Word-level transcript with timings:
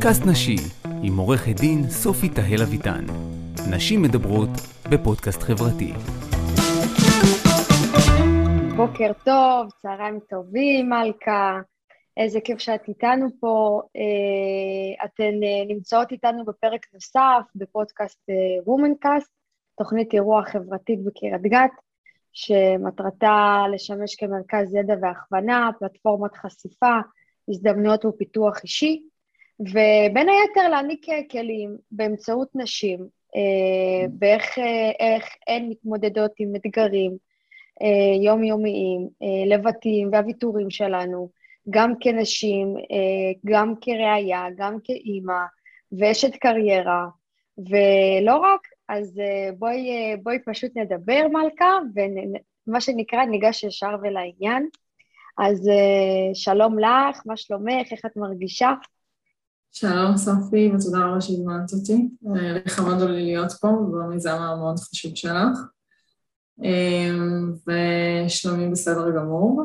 פודקאסט 0.00 0.22
נשי 0.26 0.56
עם 1.02 1.16
עורכת 1.16 1.60
דין 1.60 1.90
סופי 1.90 2.28
תהל 2.28 2.62
אביטן. 2.62 3.04
נשים 3.70 4.02
מדברות 4.02 4.48
בפודקאסט 4.90 5.42
חברתי. 5.42 5.92
בוקר 8.76 9.12
טוב, 9.24 9.70
צהריים 9.82 10.20
טובים, 10.28 10.88
מלכה. 10.88 11.60
איזה 12.16 12.40
כיף 12.40 12.58
שאת 12.58 12.88
איתנו 12.88 13.28
פה. 13.40 13.82
אה, 13.96 15.04
אתן 15.04 15.22
אה, 15.22 15.74
נמצאות 15.74 16.12
איתנו 16.12 16.44
בפרק 16.44 16.86
נוסף 16.94 17.42
בפודקאסט 17.54 18.30
וומנקאסט, 18.66 19.30
אה, 19.30 19.84
תוכנית 19.84 20.14
אירוע 20.14 20.42
חברתית 20.44 21.04
בקריית 21.04 21.42
גת, 21.42 21.72
שמטרתה 22.32 23.64
לשמש 23.72 24.14
כמרכז 24.14 24.74
ידע 24.74 24.94
והכוונה, 25.02 25.70
פלטפורמת 25.78 26.36
חשיפה, 26.36 26.98
הזדמנויות 27.48 28.04
ופיתוח 28.04 28.62
אישי, 28.62 29.09
ובין 29.60 30.28
היתר 30.28 30.68
להעניק 30.68 31.06
כלים 31.30 31.76
באמצעות 31.90 32.48
נשים, 32.54 33.06
באיך 34.10 34.58
הן 35.48 35.68
מתמודדות 35.68 36.30
עם 36.38 36.56
אתגרים 36.56 37.16
יומיומיים, 38.22 39.08
לבטים 39.46 40.08
והוויתורים 40.12 40.70
שלנו, 40.70 41.28
גם 41.70 41.92
כנשים, 42.00 42.76
אה, 42.76 43.32
גם 43.46 43.74
כראיה, 43.80 44.46
גם 44.56 44.76
כאימא, 44.84 45.42
ואשת 45.98 46.36
קריירה, 46.36 47.06
ולא 47.58 48.36
רק, 48.36 48.60
אז 48.88 49.20
אה, 49.20 49.50
בואי, 49.58 49.90
אה, 49.90 50.14
בואי 50.22 50.38
פשוט 50.46 50.76
נדבר, 50.76 51.26
מלכה, 51.32 51.78
ומה 51.94 52.80
שנקרא, 52.80 53.24
ניגש 53.24 53.64
ישר 53.64 53.94
ולעניין. 54.02 54.68
אז 55.38 55.70
שלום 56.34 56.78
לך, 56.78 57.22
מה 57.26 57.36
שלומך, 57.36 57.92
איך 57.92 58.04
את 58.06 58.16
מרגישה? 58.16 58.72
שלום 59.72 60.16
סופי, 60.16 60.70
ותודה 60.74 60.98
רבה 60.98 61.20
שהזמנת 61.20 61.72
אותי. 61.72 62.08
לכבוד 62.66 63.00
לי 63.00 63.22
להיות 63.22 63.52
פה 63.52 63.68
במיזם 63.68 64.30
המאוד 64.30 64.78
חשוב 64.78 65.12
שלך. 65.14 65.58
ושלומי 67.66 68.70
בסדר 68.70 69.10
גמור. 69.16 69.62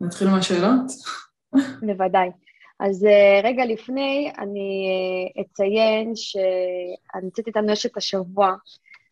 ונתחיל 0.00 0.28
מהשאלות. 0.28 0.92
בוודאי. 1.86 2.30
אז 2.80 3.04
אה, 3.04 3.40
רגע 3.44 3.64
לפני, 3.64 4.32
אני 4.38 4.86
אה, 5.36 5.42
אציין 5.42 6.12
שאני 6.14 7.22
נמצאת 7.22 7.46
איתנו 7.46 7.72
אשת 7.72 7.96
השבוע 7.96 8.54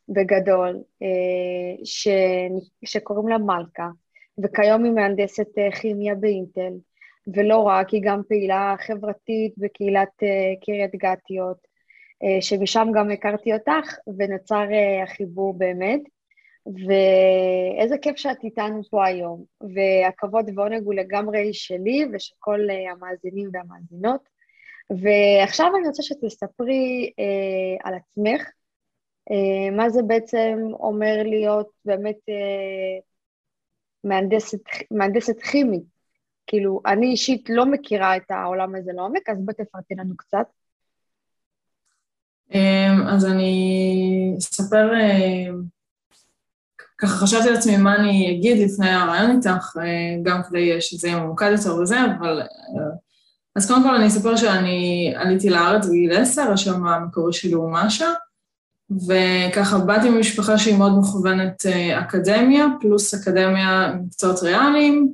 בגדול, 0.09 0.83
אה, 1.03 1.85
ש... 1.85 2.09
שקוראים 2.85 3.29
לה 3.29 3.39
מלכה, 3.39 3.89
וכיום 4.43 4.85
היא 4.85 4.93
מהנדסת 4.93 5.49
כימיה 5.81 6.15
באינטל, 6.15 6.73
ולא 7.35 7.59
רק, 7.59 7.91
היא 7.91 8.03
גם 8.05 8.23
פעילה 8.29 8.75
חברתית 8.87 9.55
בקהילת 9.57 10.23
קריית 10.65 10.95
גתיות, 10.95 11.59
שמשם 12.41 12.89
גם 12.95 13.11
הכרתי 13.11 13.55
אותך, 13.55 13.97
ונוצר 14.19 14.65
החיבור 15.03 15.59
באמת. 15.59 16.01
ואיזה 16.67 17.99
כיף 17.99 18.17
שאת 18.17 18.45
איתנו 18.45 18.83
פה 18.91 19.07
היום, 19.07 19.45
והכבוד 19.75 20.51
ועונג 20.55 20.83
הוא 20.85 20.95
לגמרי 20.95 21.55
שלי 21.55 22.07
ושל 22.13 22.35
כל 22.39 22.61
אה, 22.71 22.93
המאזינים 22.93 23.51
והמאזינות. 23.53 24.29
ועכשיו 24.91 25.73
אני 25.77 25.89
רוצה 25.89 26.03
שתספרי 26.03 27.13
אה, 27.19 27.89
על 27.89 27.95
עצמך, 27.95 28.51
אה, 29.31 29.71
מה 29.77 29.91
זה 29.91 30.03
בעצם 30.03 30.59
אומר 30.73 31.23
להיות 31.25 31.71
באמת 31.85 32.19
אה, 32.29 32.99
מהנדסת, 34.05 34.61
מהנדסת 34.91 35.43
כימית. 35.43 35.83
כאילו, 36.47 36.81
אני 36.87 37.07
אישית 37.07 37.51
לא 37.51 37.67
מכירה 37.67 38.17
את 38.17 38.31
העולם 38.31 38.75
הזה 38.75 38.93
לעומק, 38.93 39.29
אז 39.29 39.39
בואי 39.41 39.55
תפרטי 39.55 39.95
לנו 39.95 40.17
קצת. 40.17 40.47
אה, 42.55 43.15
אז 43.15 43.27
אני 43.27 44.35
אספר 44.39 44.95
אה, 44.95 45.47
ככה 46.99 47.17
חשבתי 47.17 47.51
לעצמי 47.51 47.77
מה 47.77 47.97
אני 47.97 48.37
אגיד 48.39 48.71
לפני 48.71 48.91
הרעיון 48.91 49.31
איתך, 49.31 49.77
אה, 49.81 50.17
גם 50.23 50.43
כדי 50.43 50.81
שזה 50.81 51.09
יהיה 51.09 51.21
ממוקד 51.21 51.51
יותר 51.53 51.77
וזה, 51.77 51.97
אבל... 52.05 52.41
אה, 52.41 53.05
אז 53.57 53.69
קודם 53.69 53.83
כל 53.83 53.95
אני 53.95 54.07
אספר 54.07 54.37
שאני 54.37 55.13
עליתי 55.17 55.51
לארץ 55.51 55.87
בגיל 55.87 56.13
עשר, 56.13 56.53
השם 56.53 56.87
המקורי 56.87 57.33
שלי 57.33 57.53
הוא 57.53 57.73
משה, 57.73 58.09
וככה 59.09 59.79
באתי 59.79 60.11
ממשפחה 60.11 60.59
שהיא 60.59 60.77
מאוד 60.77 60.99
מכוונת 60.99 61.67
אה, 61.67 62.01
אקדמיה, 62.01 62.67
פלוס 62.81 63.15
אקדמיה 63.15 63.93
מקצועות 64.05 64.43
ריאליים, 64.43 65.13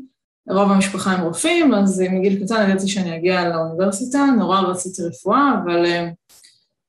רוב 0.49 0.71
המשפחה 0.71 1.13
הם 1.13 1.21
רופאים, 1.21 1.75
אז 1.75 2.03
מגיל 2.11 2.45
קטן 2.45 2.71
ידעתי 2.71 2.89
שאני 2.89 3.17
אגיע 3.17 3.49
לאוניברסיטה, 3.49 4.25
נורא 4.39 4.61
רציתי 4.61 5.03
רפואה, 5.03 5.55
אבל 5.65 5.87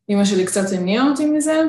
אימא 0.10 0.26
שלי 0.26 0.46
קצת 0.46 0.72
הניעה 0.72 1.10
אותי 1.10 1.26
מזה. 1.26 1.64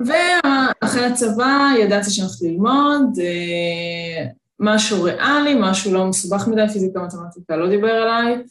ואחרי 0.00 1.04
הצבא 1.04 1.70
ידעתי 1.78 2.10
שאני 2.10 2.26
הולכת 2.26 2.42
ללמוד 2.42 3.18
אה, 3.20 4.26
משהו 4.60 5.02
ריאלי, 5.02 5.56
משהו 5.60 5.92
לא 5.92 6.06
מסובך 6.06 6.48
מדי, 6.48 6.68
פיזיקה 6.72 7.00
מתמטיקה 7.00 7.56
לא 7.56 7.68
דיבר 7.68 8.02
אליי. 8.02 8.42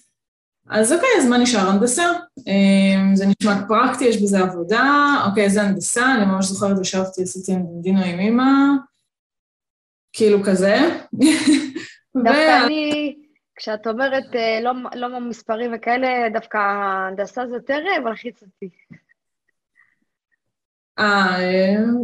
אז 0.70 0.94
אוקיי, 0.94 1.10
אז 1.20 1.26
מה 1.30 1.38
נשאר? 1.38 1.70
הנדסה. 1.70 2.04
אה, 2.48 3.16
זה 3.16 3.26
נשמע 3.26 3.68
פרקטי, 3.68 4.06
יש 4.06 4.22
בזה 4.22 4.40
עבודה, 4.40 5.16
אוקיי, 5.30 5.50
זה 5.50 5.62
הנדסה, 5.62 6.16
אני 6.16 6.26
ממש 6.26 6.46
זוכרת, 6.46 6.82
ישבתי, 6.82 7.24
עשיתי 7.24 7.52
דינו 7.82 8.00
עם 8.04 8.20
אימא, 8.20 8.52
כאילו 10.14 10.44
כזה. 10.44 10.76
דווקא 12.24 12.66
אני, 12.66 13.16
כשאת 13.56 13.88
אומרת 13.88 14.36
אה, 14.36 14.60
לא, 14.62 14.72
לא 14.96 15.20
מספרים 15.20 15.72
וכאלה, 15.76 16.08
דווקא 16.34 16.58
הנדסה 16.58 17.48
זה 17.48 17.56
יותר 17.56 17.80
מלחיץ 18.04 18.42
אותי. 18.42 18.70
אה, 21.00 21.40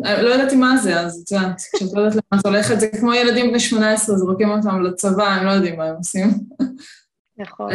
אה, 0.05 0.21
לא 0.21 0.35
ידעתי 0.35 0.55
מה 0.55 0.77
זה, 0.77 0.99
אז 0.99 1.23
את 1.25 1.31
יודעת, 1.31 1.61
כשאת 1.75 1.93
לא 1.93 2.01
יודעת 2.01 2.23
למה 2.31 2.41
את 2.41 2.45
הולכת, 2.45 2.79
זה 2.79 2.87
כמו 2.99 3.13
ילדים 3.13 3.49
בני 3.49 3.59
18, 3.59 4.15
זורקים 4.15 4.49
אותם 4.49 4.81
לצבא, 4.81 5.27
הם 5.27 5.45
לא 5.45 5.51
יודעים 5.51 5.77
מה 5.77 5.85
הם 5.85 5.95
עושים. 5.95 6.27
נכון. 7.37 7.69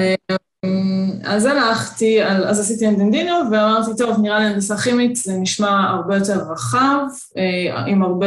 אה, 0.65 1.35
אז 1.35 1.45
הלכתי, 1.45 2.25
אז 2.25 2.61
עשיתי 2.61 2.89
אנדנדינו, 2.89 3.35
ואמרתי, 3.51 3.91
טוב, 3.99 4.21
נראה 4.23 4.39
לי 4.39 4.45
הנדסה 4.45 4.77
כימית, 4.77 5.17
זה 5.17 5.33
נשמע 5.37 5.91
הרבה 5.91 6.17
יותר 6.17 6.53
רחב, 6.53 6.99
אה, 7.37 7.85
עם 7.87 8.03
הרבה 8.03 8.27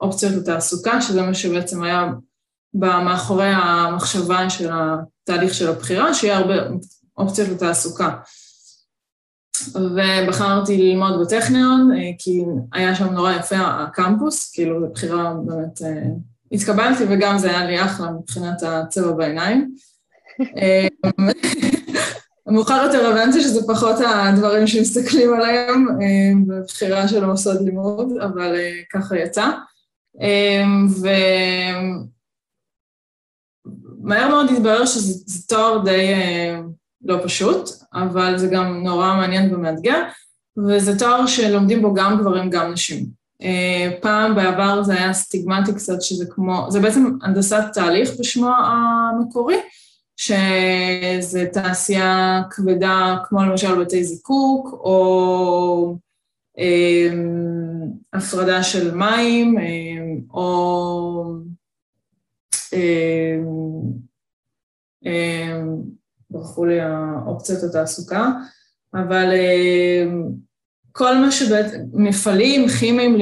אופציות 0.00 0.32
לתעסוקה, 0.32 1.00
שזה 1.00 1.22
מה 1.22 1.34
שבעצם 1.34 1.82
היה 1.82 2.08
מאחורי 2.74 3.50
המחשבה 3.54 4.50
של 4.50 4.70
התהליך 4.72 5.54
של 5.54 5.68
הבחירה, 5.68 6.14
שיהיה 6.14 6.38
הרבה 6.38 6.54
אופציות 7.18 7.48
לתעסוקה. 7.48 8.10
ובחרתי 9.74 10.76
ללמוד 10.76 11.20
בטכניון, 11.20 11.92
אה, 11.92 12.10
כי 12.18 12.44
היה 12.72 12.94
שם 12.94 13.12
נורא 13.12 13.32
יפה 13.32 13.56
הקמפוס, 13.58 14.52
כאילו 14.54 14.80
זו 14.80 14.86
בחירה 14.92 15.34
באמת, 15.46 15.80
התקבלתי 16.52 17.04
וגם 17.08 17.38
זה 17.38 17.50
היה 17.50 17.66
לי 17.66 17.84
אחלה 17.84 18.10
מבחינת 18.10 18.62
הצבע 18.62 19.12
בעיניים. 19.12 19.74
אה, 20.40 20.88
מאוחר 22.52 22.82
יותר 22.84 23.06
הבנתי 23.06 23.40
שזה 23.40 23.66
פחות 23.66 23.96
הדברים 24.06 24.66
שמסתכלים 24.66 25.34
עליהם 25.34 25.86
בבחירה 26.46 27.08
של 27.08 27.26
מוסד 27.26 27.60
לימוד, 27.60 28.12
אבל 28.22 28.56
ככה 28.92 29.18
יצא. 29.18 29.50
ומהר 34.00 34.28
מאוד 34.28 34.50
התברר 34.50 34.86
שזה 34.86 35.42
תואר 35.48 35.84
די 35.84 36.14
לא 37.04 37.18
פשוט, 37.24 37.70
אבל 37.94 38.38
זה 38.38 38.46
גם 38.46 38.82
נורא 38.84 39.14
מעניין 39.14 39.54
ומאתגר, 39.54 40.02
וזה 40.56 40.98
תואר 40.98 41.26
שלומדים 41.26 41.82
בו 41.82 41.94
גם 41.94 42.18
גברים, 42.18 42.50
גם 42.50 42.72
נשים. 42.72 43.06
אה, 43.42 43.90
פעם 44.00 44.34
בעבר 44.34 44.82
זה 44.82 44.94
היה 44.94 45.12
סטיגמטי 45.12 45.74
קצת, 45.74 46.02
שזה 46.02 46.24
כמו, 46.30 46.66
זה 46.70 46.80
בעצם 46.80 47.10
הנדסת 47.22 47.62
תהליך 47.72 48.10
בשמו 48.18 48.50
המקורי, 48.56 49.56
שזה 50.26 51.46
תעשייה 51.52 52.42
כבדה 52.50 53.16
כמו 53.24 53.42
למשל 53.42 53.80
בתי 53.80 54.04
זיקוק, 54.04 54.72
או 54.72 55.96
אה, 56.58 57.08
הפרדה 58.12 58.62
של 58.62 58.94
מים, 58.94 59.58
אה, 59.58 59.64
או 60.34 61.24
אה, 62.74 63.38
אה, 65.06 65.62
ברחו 66.30 66.64
לי 66.64 66.80
האופציות 66.80 67.62
התעסוקה, 67.62 68.28
אבל 68.94 69.32
אה, 69.32 70.04
כל 70.92 71.16
מה 71.18 71.32
שבעצם, 71.32 71.78
מפעלים 71.92 72.68
כימיים 72.68 73.16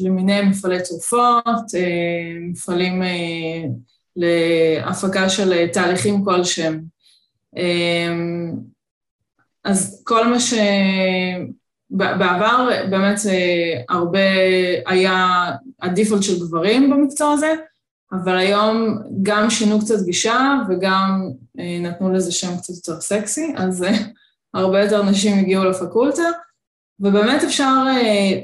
למיניהם, 0.00 0.50
מפעלי 0.50 0.82
תרופות, 0.82 1.74
אה, 1.74 2.38
מפעלים 2.50 3.02
אה, 3.02 3.64
להפקה 4.16 5.28
של 5.28 5.66
תהליכים 5.66 6.24
כלשהם. 6.24 6.82
אז 9.64 10.02
כל 10.04 10.26
מה 10.26 10.40
ש... 10.40 10.54
בעבר 11.90 12.68
באמת 12.90 13.20
הרבה 13.88 14.18
היה 14.86 15.50
הדיפולט 15.82 16.22
של 16.22 16.38
גברים 16.40 16.90
במקצוע 16.90 17.32
הזה, 17.32 17.54
אבל 18.12 18.36
היום 18.38 18.98
גם 19.22 19.50
שינו 19.50 19.80
קצת 19.80 20.04
גישה 20.04 20.54
וגם 20.68 21.30
אה, 21.58 21.78
נתנו 21.80 22.12
לזה 22.12 22.32
שם 22.32 22.56
קצת 22.56 22.74
יותר 22.74 23.00
סקסי, 23.00 23.54
אז 23.56 23.84
אה, 23.84 23.96
הרבה 24.54 24.84
יותר 24.84 25.02
נשים 25.02 25.38
הגיעו 25.38 25.64
לפקולטה, 25.64 26.22
ובאמת 27.00 27.44
אפשר 27.44 27.84
אה, 27.86 28.40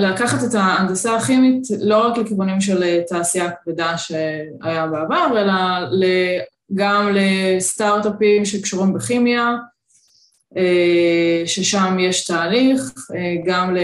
לקחת 0.00 0.38
את 0.48 0.54
ההנדסה 0.54 1.16
הכימית 1.16 1.62
לא 1.80 2.06
רק 2.06 2.18
לכיוונים 2.18 2.60
של 2.60 3.00
תעשייה 3.00 3.50
כבדה 3.50 3.98
שהיה 3.98 4.86
בעבר, 4.86 5.40
אלא 5.40 5.52
גם 6.74 7.10
לסטארט-אפים 7.14 8.44
שקשורים 8.44 8.92
בכימיה, 8.92 9.56
ששם 11.46 11.96
יש 12.00 12.24
תהליך, 12.24 12.80
גם 13.46 13.76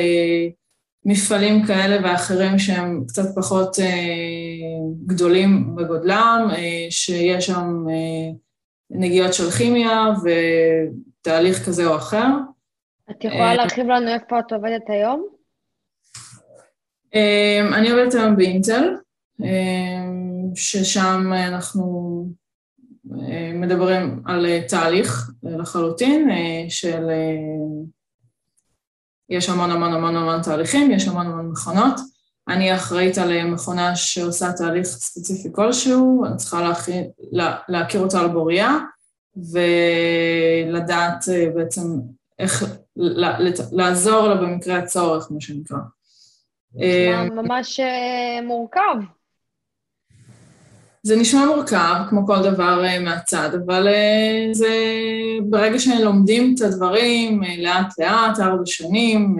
למפעלים 1.04 1.66
כאלה 1.66 1.98
ואחרים 2.04 2.58
שהם 2.58 3.04
קצת 3.08 3.34
פחות 3.36 3.76
גדולים 5.06 5.76
בגודלם, 5.76 6.50
שיש 6.90 7.46
שם 7.46 7.86
נגיעות 8.90 9.34
של 9.34 9.50
כימיה 9.50 10.06
ותהליך 11.20 11.66
כזה 11.66 11.86
או 11.86 11.96
אחר. 11.96 12.26
את 13.10 13.24
יכולה 13.24 13.54
להרחיב 13.54 13.86
לנו 13.86 14.08
איפה 14.08 14.38
את 14.38 14.52
עובדת 14.52 14.82
היום? 14.88 15.37
אני 17.72 17.90
עובדת 17.90 18.14
היום 18.14 18.36
באינטל, 18.36 18.94
ששם 20.54 21.32
אנחנו 21.48 22.26
מדברים 23.54 24.22
על 24.26 24.46
תהליך 24.68 25.30
לחלוטין 25.42 26.28
של... 26.68 27.10
יש 29.30 29.48
המון 29.48 29.70
המון 29.70 29.92
המון 29.92 30.16
המון 30.16 30.42
תהליכים, 30.42 30.90
יש 30.90 31.08
המון 31.08 31.26
המון 31.26 31.50
מכונות. 31.50 32.00
אני 32.48 32.74
אחראית 32.74 33.18
על 33.18 33.44
מכונה 33.44 33.96
שעושה 33.96 34.52
תהליך 34.52 34.86
ספציפי 34.86 35.48
כלשהו, 35.52 36.24
אני 36.24 36.36
צריכה 36.36 36.62
להכיר, 36.62 37.04
לה, 37.32 37.56
להכיר 37.68 38.00
אותה 38.00 38.20
על 38.20 38.28
בוריה 38.28 38.78
ולדעת 39.36 41.24
בעצם 41.54 41.82
איך, 42.38 42.64
לעזור 43.72 44.28
לה 44.28 44.34
במקרה 44.34 44.78
הצורך, 44.78 45.28
מה 45.30 45.40
שנקרא. 45.40 45.78
ממש 47.30 47.80
מורכב. 48.46 48.96
זה 51.02 51.16
נשמע 51.16 51.46
מורכב, 51.46 51.94
כמו 52.08 52.26
כל 52.26 52.42
דבר 52.42 52.84
uh, 52.84 53.00
מהצד, 53.00 53.50
אבל 53.54 53.86
זה 54.52 54.68
ברגע 55.42 55.78
שלומדים 55.78 56.54
את 56.54 56.60
הדברים 56.60 57.42
לאט-לאט, 57.58 58.40
ארבע 58.40 58.62
שנים, 58.66 59.38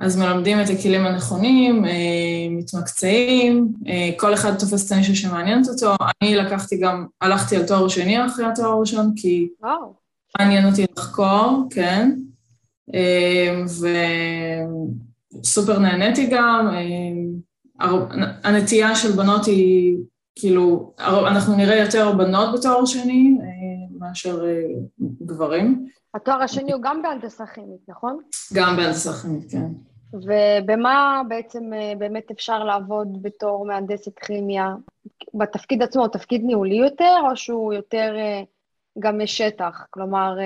אז 0.00 0.16
מלמדים 0.16 0.60
את 0.60 0.66
הכלים 0.70 1.06
הנכונים, 1.06 1.84
מתמקצעים, 2.50 3.72
כל 4.16 4.34
אחד 4.34 4.58
תופס 4.58 4.86
את 4.86 4.92
הנישה 4.92 5.14
שמעניינת 5.14 5.68
אותו. 5.68 5.94
אני 6.22 6.36
לקחתי 6.36 6.76
גם, 6.76 7.06
הלכתי 7.20 7.56
על 7.56 7.66
תואר 7.66 7.88
שני 7.88 8.26
אחרי 8.26 8.46
התואר 8.46 8.68
הראשון, 8.68 9.12
כי 9.16 9.48
וואו. 9.60 9.94
מעניין 10.38 10.66
אותי 10.66 10.84
לחקור, 10.98 11.68
כן, 11.70 12.12
uh, 12.90 13.68
וסופר 15.40 15.78
נהניתי 15.78 16.26
גם. 16.30 16.68
Uh, 16.68 17.52
הנטייה 18.44 18.94
של 18.94 19.12
בנות 19.12 19.46
היא 19.46 19.98
כאילו, 20.34 20.94
אנחנו 20.98 21.56
נראה 21.56 21.76
יותר 21.76 22.12
בנות 22.12 22.58
בתואר 22.58 22.84
שני 22.84 23.38
אה, 23.40 23.46
מאשר 23.98 24.44
אה, 24.44 24.62
גברים. 25.22 25.86
התואר 26.14 26.42
השני 26.42 26.72
הוא 26.72 26.82
גם 26.82 27.02
בהנדסה 27.02 27.46
כימית, 27.46 27.80
נכון? 27.88 28.18
גם 28.54 28.76
בהנדסה 28.76 29.12
כימית, 29.12 29.50
כן. 29.50 29.66
ובמה 30.12 31.22
בעצם 31.28 31.72
אה, 31.72 31.92
באמת 31.98 32.30
אפשר 32.30 32.64
לעבוד 32.64 33.22
בתור 33.22 33.66
מהנדסת 33.66 34.18
כימיה? 34.18 34.74
בתפקיד 35.34 35.82
עצמו, 35.82 36.08
תפקיד 36.08 36.42
ניהולי 36.44 36.74
יותר, 36.74 37.16
או 37.30 37.36
שהוא 37.36 37.72
יותר 37.72 38.14
גם 38.98 39.18
משטח? 39.18 39.86
כלומר, 39.90 40.36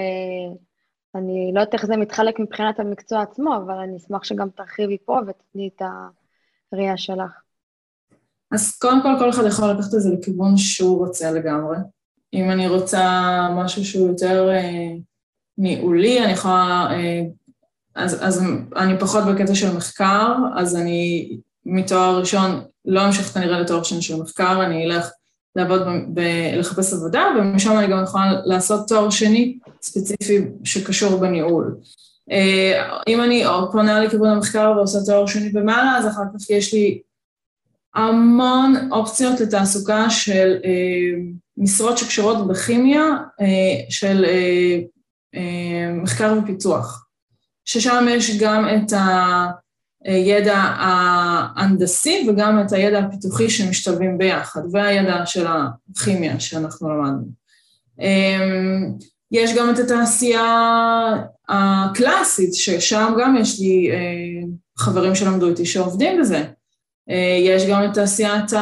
אני 1.18 1.50
לא 1.54 1.60
יודעת 1.60 1.74
איך 1.74 1.86
זה 1.86 1.96
מתחלק 1.96 2.40
מבחינת 2.40 2.80
המקצוע 2.80 3.22
עצמו, 3.22 3.56
אבל 3.56 3.74
אני 3.74 3.96
אשמח 3.96 4.24
שגם 4.24 4.48
תרחיבי 4.50 4.96
פה 5.04 5.20
ותתני 5.26 5.70
את 5.76 5.82
הראייה 6.72 6.96
שלך. 6.96 7.30
אז 8.50 8.78
קודם 8.78 9.02
כל, 9.02 9.08
כל 9.18 9.30
אחד 9.30 9.42
יכול 9.46 9.70
לקחת 9.70 9.94
את 9.94 10.00
זה 10.00 10.10
לכיוון 10.18 10.56
שהוא 10.56 11.06
רוצה 11.06 11.30
לגמרי. 11.30 11.76
אם 12.34 12.50
אני 12.50 12.68
רוצה 12.68 13.08
משהו 13.54 13.84
שהוא 13.84 14.08
יותר 14.08 14.48
אה, 14.50 14.88
ניהולי, 15.58 16.24
אני 16.24 16.32
יכולה... 16.32 16.86
אה, 16.90 17.22
אז, 17.94 18.26
אז 18.26 18.42
אני 18.76 18.98
פחות 18.98 19.24
בקטע 19.24 19.54
של 19.54 19.76
מחקר, 19.76 20.34
אז 20.56 20.76
אני 20.76 21.30
מתואר 21.66 22.18
ראשון 22.20 22.64
לא 22.84 23.06
אמשיך 23.06 23.26
כנראה 23.26 23.60
לתואר 23.60 23.82
שני 23.82 24.02
של 24.02 24.16
מחקר, 24.16 24.64
אני 24.66 24.84
אלך 24.84 25.10
לעבוד, 25.56 25.82
ב, 25.82 26.20
ב, 26.20 26.22
לחפש 26.56 26.92
עבודה, 26.92 27.24
ומשם 27.38 27.78
אני 27.78 27.86
גם 27.86 28.02
יכולה 28.02 28.32
לעשות 28.44 28.88
תואר 28.88 29.10
שני 29.10 29.58
ספציפי 29.82 30.38
שקשור 30.64 31.20
בניהול. 31.20 31.76
אה, 32.30 32.98
אם 33.08 33.22
אני 33.22 33.44
פונה 33.72 34.00
לכיוון 34.00 34.28
המחקר 34.28 34.72
ועושה 34.76 34.98
תואר 35.06 35.26
שני 35.26 35.48
במעלה, 35.48 35.98
אז 35.98 36.06
אחר 36.06 36.22
כך 36.34 36.50
יש 36.50 36.74
לי 36.74 37.00
המון 37.94 38.74
אופציות 38.92 39.40
לתעסוקה 39.40 40.10
של 40.10 40.56
אה, 40.64 41.20
משרות 41.56 41.98
שקשורות 41.98 42.48
בכימיה 42.48 43.04
אה, 43.40 43.84
של 43.90 44.24
מחקר 46.02 46.34
ופיתוח, 46.42 47.06
ששם 47.64 48.06
יש 48.10 48.38
גם 48.38 48.68
את 48.68 48.92
הידע 50.06 50.56
ההנדסי 50.56 52.26
וגם 52.28 52.60
את 52.60 52.72
הידע 52.72 52.98
הפיתוחי 52.98 53.50
שמשתלבים 53.50 54.18
ביחד, 54.18 54.60
והידע 54.72 55.26
של 55.26 55.46
הכימיה 55.46 56.40
שאנחנו 56.40 56.88
למדנו. 56.88 57.26
אה, 58.00 58.86
יש 59.32 59.54
גם 59.56 59.70
את 59.70 59.78
התעשייה 59.78 60.44
הקלאסית, 61.48 62.54
ששם 62.54 63.12
גם 63.20 63.36
יש 63.36 63.60
לי 63.60 63.90
אה, 63.90 64.46
חברים 64.78 65.14
שלמדו 65.14 65.48
איתי 65.48 65.66
שעובדים 65.66 66.20
בזה. 66.20 66.44
אה, 67.10 67.38
יש 67.40 67.66
גם 67.66 67.84
את 67.84 67.94
תעשיית 67.94 68.52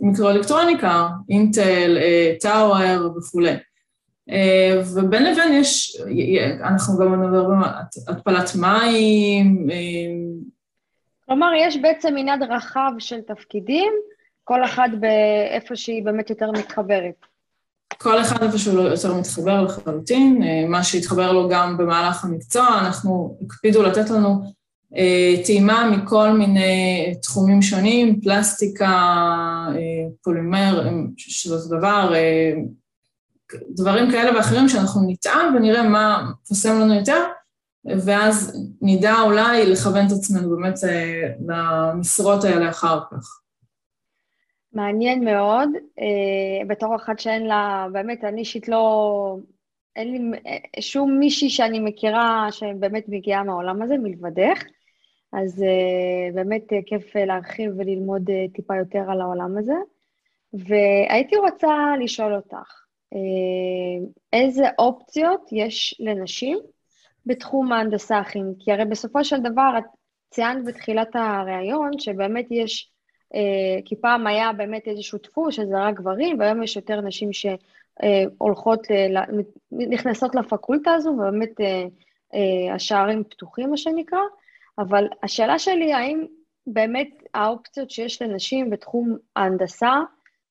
המיקרואלקטרוניקה, 0.00 0.88
אה, 0.88 1.08
אינטל, 1.30 1.98
אה, 2.00 2.32
טאוור 2.40 3.18
וכולי. 3.18 3.54
ובין 4.94 5.24
לבין 5.24 5.52
יש, 5.52 6.02
אנחנו 6.60 6.98
גם 6.98 7.20
מדברים 7.20 7.62
על 7.62 7.70
התפלת 8.08 8.50
מים. 8.56 9.66
כלומר, 11.26 11.50
יש 11.60 11.76
בעצם 11.76 12.14
מנעד 12.14 12.42
רחב 12.42 12.90
של 12.98 13.20
תפקידים, 13.20 13.92
כל 14.44 14.64
אחד 14.64 14.88
באיפה 15.00 15.76
שהיא 15.76 16.04
באמת 16.04 16.30
יותר 16.30 16.50
מתחברת. 16.50 17.26
כל 17.98 18.20
אחד 18.20 18.42
איפה 18.42 18.58
שהוא 18.58 18.82
יותר 18.82 19.14
מתחבר 19.14 19.62
לחלוטין, 19.62 20.42
מה 20.68 20.84
שהתחבר 20.84 21.32
לו 21.32 21.48
גם 21.48 21.76
במהלך 21.76 22.24
המקצוע, 22.24 22.66
אנחנו 22.80 23.38
הקפידו 23.44 23.82
לתת 23.82 24.10
לנו 24.10 24.42
אה, 24.96 25.34
טעימה 25.44 25.90
מכל 25.90 26.30
מיני 26.30 27.14
תחומים 27.22 27.62
שונים, 27.62 28.20
פלסטיקה, 28.20 28.86
אה, 29.68 30.08
פולימר, 30.22 30.88
שזה 31.16 31.76
דבר, 31.76 32.12
אה, 32.14 32.52
דברים 33.70 34.10
כאלה 34.10 34.36
ואחרים 34.36 34.68
שאנחנו 34.68 35.00
נטעם 35.06 35.56
ונראה 35.56 35.88
מה 35.88 36.30
חוסם 36.48 36.80
לנו 36.80 36.94
יותר, 36.94 37.24
ואז 37.84 38.66
נדע 38.82 39.14
אולי 39.24 39.72
לכוון 39.72 40.06
את 40.06 40.12
עצמנו 40.12 40.56
באמת 40.56 40.74
למשרות 41.48 42.44
האלה 42.44 42.70
אחר 42.70 42.98
כך. 43.10 43.40
מעניין 44.72 45.24
מאוד, 45.24 45.68
בתור 46.68 46.96
אחת 46.96 47.18
שאין 47.18 47.46
לה, 47.46 47.86
באמת, 47.92 48.24
אני 48.24 48.40
אישית 48.40 48.68
לא, 48.68 49.36
אין 49.96 50.12
לי 50.12 50.38
שום 50.80 51.18
מישהי 51.18 51.50
שאני 51.50 51.80
מכירה 51.80 52.46
שבאמת 52.50 53.04
מגיעה 53.08 53.42
מהעולם 53.42 53.82
הזה, 53.82 53.98
מלבדך. 53.98 54.62
אז 55.32 55.64
באמת 56.34 56.62
כיף 56.86 57.16
להרחיב 57.16 57.72
וללמוד 57.78 58.30
טיפה 58.54 58.76
יותר 58.76 59.04
על 59.10 59.20
העולם 59.20 59.58
הזה. 59.58 59.74
והייתי 60.52 61.36
רוצה 61.36 61.74
לשאול 62.00 62.34
אותך, 62.34 62.82
איזה 64.32 64.64
אופציות 64.78 65.48
יש 65.52 65.96
לנשים 66.00 66.58
בתחום 67.26 67.72
ההנדסה 67.72 68.18
הכימית? 68.18 68.56
כי 68.58 68.72
הרי 68.72 68.84
בסופו 68.84 69.24
של 69.24 69.40
דבר, 69.40 69.74
את 69.78 69.84
ציינת 70.30 70.64
בתחילת 70.64 71.16
הריאיון 71.16 71.98
שבאמת 71.98 72.46
יש, 72.50 72.90
uh, 73.34 73.38
כי 73.84 73.96
פעם 73.96 74.26
היה 74.26 74.52
באמת 74.52 74.88
איזשהו 74.88 75.18
דפוס 75.22 75.54
שזה 75.54 75.78
רק 75.78 75.94
גברים, 75.94 76.38
והיום 76.38 76.62
יש 76.62 76.76
יותר 76.76 77.00
נשים 77.00 77.30
שהולכות, 77.32 78.86
uh, 78.86 79.32
נכנסות 79.72 80.34
לפקולטה 80.34 80.94
הזו, 80.94 81.10
ובאמת 81.10 81.50
uh, 81.60 81.90
uh, 82.34 82.74
השערים 82.74 83.24
פתוחים, 83.24 83.70
מה 83.70 83.76
שנקרא. 83.76 84.20
אבל 84.78 85.04
השאלה 85.22 85.58
שלי, 85.58 85.92
האם 85.92 86.26
באמת 86.66 87.08
האופציות 87.34 87.90
שיש 87.90 88.22
לנשים 88.22 88.70
בתחום 88.70 89.16
ההנדסה, 89.36 89.92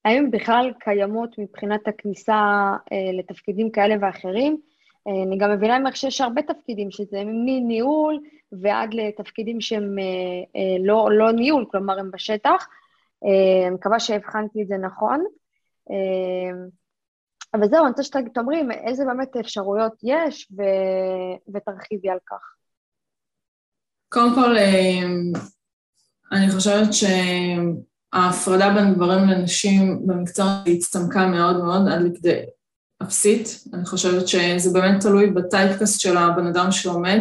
האם 0.04 0.30
בכלל 0.30 0.72
קיימות 0.80 1.38
מבחינת 1.38 1.88
הכניסה 1.88 2.72
אה, 2.92 3.12
לתפקידים 3.18 3.70
כאלה 3.70 3.94
ואחרים? 4.00 4.60
אה, 5.08 5.22
אני 5.26 5.38
גם 5.38 5.50
מבינה 5.50 5.78
ממך 5.78 5.96
שיש 5.96 6.20
הרבה 6.20 6.42
תפקידים, 6.42 6.90
שזה 6.90 7.22
מניהול 7.24 8.20
ועד 8.62 8.94
לתפקידים 8.94 9.60
שהם 9.60 9.96
לא, 10.84 11.08
לא 11.12 11.32
ניהול, 11.32 11.66
כלומר 11.70 11.98
הם 11.98 12.10
בשטח. 12.10 12.66
אני 13.22 13.70
מקווה 13.74 14.00
שהבחנתי 14.00 14.62
את 14.62 14.68
זה 14.68 14.76
נכון. 14.76 15.24
אבל 17.54 17.68
זהו, 17.68 17.80
אני 17.80 17.88
רוצה 17.88 18.02
שתאמרי 18.02 18.62
איזה 18.86 19.04
באמת 19.04 19.36
אפשרויות 19.36 19.92
יש, 20.02 20.52
ו... 20.58 20.62
ותרחיבי 21.54 22.10
על 22.10 22.18
כך. 22.26 22.54
קודם 24.08 24.34
כל, 24.34 24.56
אני 26.32 26.50
חושבת 26.50 26.92
שההפרדה 28.14 28.74
בין 28.74 28.94
גברים 28.94 29.28
לנשים 29.28 30.06
במקצוע 30.06 30.62
הצטמקה 30.66 31.26
מאוד 31.26 31.64
מאוד 31.64 31.88
עד 31.88 32.02
לכדי 32.02 32.40
אפסית. 33.02 33.64
אני 33.74 33.84
חושבת 33.84 34.28
שזה 34.28 34.72
באמת 34.72 35.00
תלוי 35.00 35.30
בטייפקאסט 35.30 36.00
של 36.00 36.16
הבן 36.16 36.46
אדם 36.46 36.72
שעומד 36.72 37.20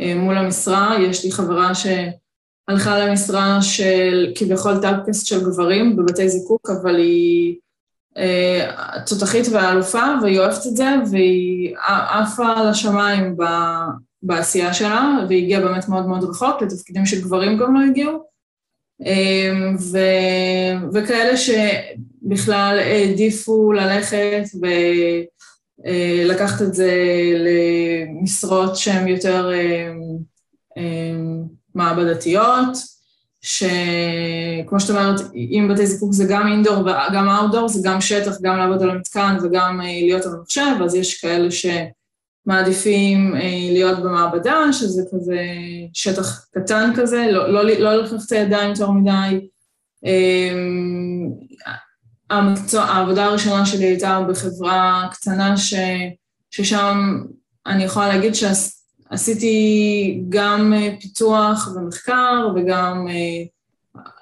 אה, 0.00 0.14
מול 0.14 0.38
המשרה. 0.38 0.96
יש 1.00 1.24
לי 1.24 1.32
חברה 1.32 1.72
שהלכה 1.74 2.98
למשרה 2.98 3.62
של 3.62 4.32
כביכול 4.34 4.80
טייפקאסט 4.80 5.26
של 5.26 5.44
גברים 5.44 5.96
בבתי 5.96 6.28
זיקוק, 6.28 6.70
אבל 6.70 6.96
היא 6.96 7.56
אה, 8.16 8.68
תותחית 9.06 9.46
ואלופה, 9.52 10.04
והיא 10.22 10.38
אוהבת 10.38 10.66
את 10.66 10.76
זה, 10.76 10.88
והיא 11.10 11.74
עפה 12.10 12.62
לשמיים 12.70 13.36
בעשייה 14.22 14.74
שלה, 14.74 15.16
והיא 15.28 15.42
הגיעה 15.42 15.60
באמת 15.60 15.88
מאוד 15.88 16.06
מאוד 16.06 16.24
רחוק, 16.24 16.62
לתפקידים 16.62 17.06
שגברים 17.06 17.58
גם 17.58 17.74
לא 17.74 17.80
הגיעו. 17.90 18.31
אמ, 19.06 19.76
ו, 19.92 19.98
וכאלה 20.92 21.36
שבכלל 21.36 22.78
העדיפו 22.78 23.72
ללכת 23.72 24.44
ולקחת 25.84 26.62
את 26.62 26.74
זה 26.74 26.92
למשרות 27.34 28.76
שהן 28.76 29.08
יותר 29.08 29.50
אמ, 29.54 30.00
אמ, 30.76 31.42
מעבדתיות, 31.74 32.76
שכמו 33.42 34.80
שאת 34.80 34.90
אומרת, 34.90 35.20
אם 35.34 35.68
בתי 35.72 35.86
זיקוק 35.86 36.12
זה 36.12 36.24
גם 36.28 36.48
אינדור 36.48 36.78
וגם 36.80 37.28
אאוטדור, 37.28 37.68
זה 37.68 37.88
גם 37.88 38.00
שטח, 38.00 38.40
גם 38.42 38.58
לעבוד 38.58 38.82
על 38.82 38.90
המתקן 38.90 39.36
וגם 39.42 39.80
אה, 39.80 39.86
להיות 39.86 40.26
על 40.26 40.32
המחשב, 40.32 40.82
אז 40.84 40.94
יש 40.94 41.20
כאלה 41.20 41.50
ש... 41.50 41.66
מעדיפים 42.46 43.34
אה, 43.34 43.40
להיות 43.72 43.98
במעבדה, 43.98 44.72
שזה 44.72 45.02
כזה 45.12 45.40
שטח 45.92 46.46
קטן 46.54 46.90
כזה, 46.96 47.26
לא, 47.30 47.52
לא, 47.52 47.64
לא 47.64 47.94
לקחת 47.94 48.26
את 48.26 48.32
הידיים 48.32 48.70
יותר 48.70 48.90
מדי. 48.90 49.48
אה, 50.06 50.52
המקצוע, 52.30 52.82
העבודה 52.82 53.24
הראשונה 53.24 53.66
שלי 53.66 53.84
הייתה 53.84 54.20
בחברה 54.28 55.08
קטנה 55.12 55.56
ש, 55.56 55.74
ששם 56.50 57.22
אני 57.66 57.84
יכולה 57.84 58.08
להגיד 58.08 58.32
שעשיתי 58.34 60.22
גם 60.28 60.72
אה, 60.72 60.94
פיתוח 61.00 61.68
ומחקר 61.76 62.48
וגם 62.56 63.06
אה, 63.08 63.44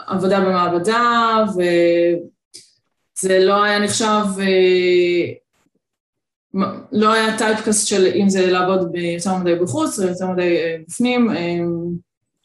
עבודה 0.06 0.40
במעבדה, 0.40 1.44
וזה 1.54 3.38
לא 3.38 3.62
היה 3.62 3.78
נחשב 3.78 4.24
לא 6.92 7.12
היה 7.12 7.38
טייפקאסט 7.38 7.88
של 7.88 8.06
אם 8.14 8.28
זה 8.28 8.50
לעבוד 8.50 8.96
יותר 8.96 9.36
מדי 9.36 9.54
בחוץ 9.54 9.98
או 9.98 10.08
יותר 10.08 10.26
מדי 10.26 10.56
אה, 10.56 10.76
בפנים. 10.88 11.30
אה, 11.30 11.58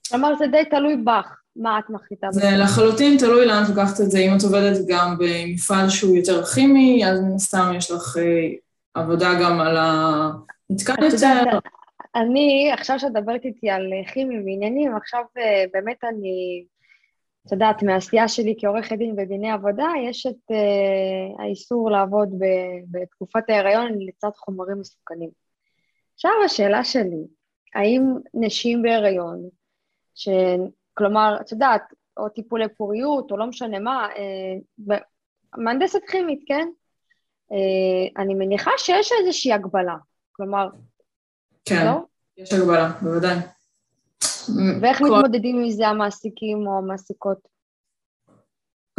כלומר, 0.09 0.35
זה 0.39 0.47
די 0.47 0.63
תלוי 0.69 0.95
בך, 0.95 1.37
מה 1.55 1.79
את 1.79 1.89
מחליטה. 1.89 2.27
זה 2.31 2.51
לחלוטין 2.57 3.17
תלוי 3.17 3.45
לאן 3.45 3.63
את 3.63 3.69
לוקחת 3.69 4.01
את 4.01 4.11
זה. 4.11 4.19
אם 4.19 4.37
את 4.37 4.43
עובדת 4.43 4.77
גם 4.87 5.15
במפעל 5.19 5.89
שהוא 5.89 6.15
יותר 6.15 6.45
כימי, 6.45 7.05
אז 7.05 7.21
מן 7.21 7.35
הסתם 7.35 7.71
יש 7.77 7.91
לך 7.91 8.17
אה, 8.17 8.49
עבודה 8.93 9.33
גם 9.41 9.59
על 9.59 9.77
המתקן 9.77 11.03
יותר. 11.03 11.59
אני, 12.15 12.71
עכשיו 12.73 12.99
שאת 12.99 13.11
מדברת 13.11 13.45
איתי 13.45 13.69
על 13.69 13.83
כימי 14.13 14.37
ועניינים, 14.37 14.95
עכשיו 14.95 15.21
באמת 15.73 16.03
אני 16.03 16.63
את 17.45 17.51
יודעת, 17.51 17.83
מהעשייה 17.83 18.27
שלי 18.27 18.55
כעורכת 18.59 18.97
דין 18.97 19.15
בדיני 19.15 19.51
עבודה, 19.51 19.87
יש 20.09 20.25
את 20.25 20.51
uh, 20.51 21.41
האיסור 21.41 21.91
לעבוד 21.91 22.29
ב- 22.39 22.81
בתקופת 22.91 23.49
ההיריון 23.49 23.91
לצד 23.99 24.29
חומרים 24.35 24.79
מסוכנים. 24.79 25.29
עכשיו 26.13 26.31
השאלה 26.45 26.83
שלי, 26.83 27.27
האם 27.75 28.01
נשים 28.33 28.81
בהיריון, 28.81 29.49
ש... 30.15 30.29
כלומר, 30.93 31.37
את 31.41 31.51
יודעת, 31.51 31.81
או 32.17 32.29
טיפולי 32.29 32.69
פוריות, 32.77 33.31
או 33.31 33.37
לא 33.37 33.45
משנה 33.45 33.79
מה, 33.79 34.07
uh, 34.13 34.93
מהנדסת 35.57 36.01
כימית, 36.07 36.43
כן? 36.47 36.67
Uh, 37.51 38.21
אני 38.21 38.33
מניחה 38.33 38.71
שיש 38.77 39.11
איזושהי 39.19 39.53
הגבלה, 39.53 39.95
כלומר, 40.31 40.67
כן, 41.65 41.85
לא? 41.85 41.99
יש 42.37 42.53
הגבלה, 42.53 42.91
בוודאי. 43.01 43.35
ואיך 44.81 44.97
כל... 44.97 45.05
מתמודדים 45.05 45.63
עם 45.63 45.69
זה 45.69 45.87
המעסיקים 45.87 46.67
או 46.67 46.77
המעסיקות? 46.77 47.37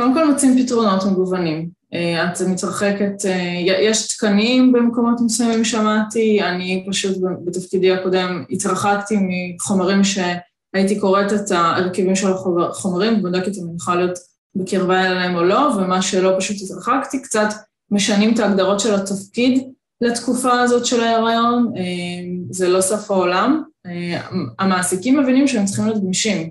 קודם 0.01 0.15
כל 0.15 0.31
מוצאים 0.31 0.65
פתרונות 0.65 1.05
מגוונים. 1.05 1.69
אה, 1.95 2.25
את 2.25 2.41
מתרחקת, 2.41 3.25
אה, 3.25 3.61
יש 3.65 4.09
תקנים 4.09 4.73
במקומות 4.73 5.21
מסוימים 5.25 5.65
שמעתי, 5.65 6.43
אני 6.43 6.87
פשוט 6.89 7.17
בתפקידי 7.45 7.93
הקודם 7.93 8.45
התרחקתי 8.51 9.17
מחומרים 9.21 10.01
שהייתי 10.05 11.01
קוראת 11.01 11.33
את 11.33 11.51
ההרכבים 11.51 12.15
של 12.15 12.29
החומרים, 12.71 13.23
בודקת 13.23 13.57
אם 13.57 13.65
אני 13.65 13.77
יכולה 13.77 13.97
להיות 13.97 14.19
בקרבה 14.55 15.07
אליהם 15.07 15.35
או 15.35 15.45
לא, 15.45 15.71
ומה 15.77 16.03
שלא 16.03 16.35
פשוט 16.39 16.57
התרחקתי, 16.65 17.23
קצת 17.23 17.49
משנים 17.91 18.35
את 18.35 18.39
ההגדרות 18.39 18.81
של 18.81 18.95
התפקיד 18.95 19.71
לתקופה 20.01 20.61
הזאת 20.61 20.87
של 20.87 21.01
ההיריון, 21.01 21.73
אה, 21.77 21.83
זה 22.51 22.69
לא 22.69 22.81
סוף 22.81 23.11
העולם. 23.11 23.63
המעסיקים 24.59 25.21
מבינים 25.21 25.49
שהם 25.49 25.65
צריכים 25.65 25.85
להיות 25.85 26.03
גמישים. 26.03 26.51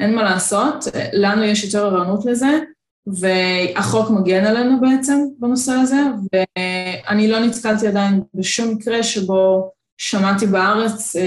אין 0.00 0.14
מה 0.14 0.22
לעשות, 0.22 0.84
לנו 1.12 1.42
יש 1.42 1.64
יותר 1.64 1.86
ערנות 1.86 2.24
לזה, 2.24 2.58
והחוק 3.06 4.10
מגן 4.10 4.44
עלינו 4.44 4.80
בעצם 4.80 5.18
בנושא 5.38 5.72
הזה, 5.72 6.00
ואני 6.32 7.28
לא 7.28 7.38
נתקלתי 7.38 7.86
עדיין 7.86 8.22
בשום 8.34 8.74
מקרה 8.74 9.02
שבו 9.02 9.70
שמעתי 9.98 10.46
בארץ, 10.46 11.16
אה, 11.16 11.22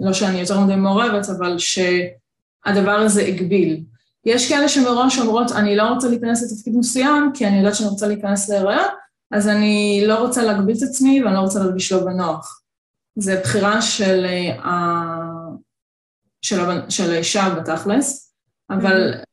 לא 0.00 0.12
שאני 0.12 0.40
יותר 0.40 0.60
מדי 0.60 0.76
מעורבת, 0.76 1.28
אבל 1.28 1.56
שהדבר 1.58 2.90
הזה 2.90 3.22
הגביל. 3.22 3.80
יש 4.24 4.48
כאלה 4.48 4.68
שמראש 4.68 5.18
אומרות, 5.18 5.52
אני 5.52 5.76
לא 5.76 5.82
רוצה 5.82 6.08
להיכנס 6.08 6.52
לתפקיד 6.52 6.76
מסוים, 6.76 7.30
כי 7.34 7.46
אני 7.46 7.58
יודעת 7.58 7.74
שאני 7.74 7.88
רוצה 7.88 8.06
להיכנס 8.06 8.48
להיריון, 8.48 8.88
אז 9.30 9.48
אני 9.48 10.04
לא 10.06 10.18
רוצה 10.18 10.42
להגביל 10.42 10.76
את 10.76 10.82
עצמי 10.82 11.22
ואני 11.22 11.34
לא 11.34 11.40
רוצה 11.40 11.58
להרגיש 11.58 11.92
לא 11.92 12.04
בנוח. 12.04 12.60
זה 13.16 13.40
בחירה 13.40 13.82
של, 13.82 14.26
uh, 14.58 14.68
של, 16.42 16.56
של 16.88 17.10
האישה 17.10 17.54
בתכלס, 17.58 18.34
אבל 18.70 19.14
mm-hmm. 19.14 19.24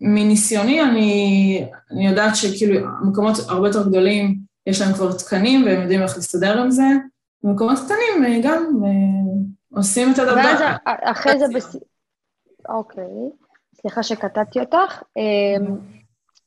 מניסיוני 0.00 0.82
אני, 0.82 1.68
אני 1.90 2.08
יודעת 2.08 2.36
שכאילו 2.36 2.88
המקומות 2.88 3.36
הרבה 3.48 3.68
יותר 3.68 3.88
גדולים, 3.88 4.38
יש 4.66 4.80
להם 4.80 4.92
כבר 4.92 5.18
תקנים 5.18 5.64
והם 5.64 5.80
יודעים 5.80 6.02
איך 6.02 6.16
להסתדר 6.16 6.60
עם 6.60 6.70
זה, 6.70 6.84
במקומות 7.42 7.78
קטנים 7.84 8.24
אה, 8.24 8.40
גם 8.42 8.64
uh, 8.82 9.78
עושים 9.78 10.12
את 10.12 10.18
הדבר. 10.18 10.34
ואז 10.34 10.60
אחרי 10.86 11.38
זה 11.38 11.44
בס... 11.54 11.76
אוקיי, 12.68 13.04
סליחה 13.74 14.02
שקטעתי 14.02 14.60
אותך. 14.60 15.02
Mm-hmm. 15.02 16.02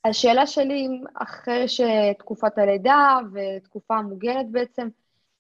השאלה 0.06 0.48
שלי, 0.48 0.88
אחרי 1.14 1.66
שתקופת 1.68 2.58
הלידה 2.58 3.18
ותקופה 3.34 4.02
מוגנת 4.02 4.46
בעצם, 4.52 4.88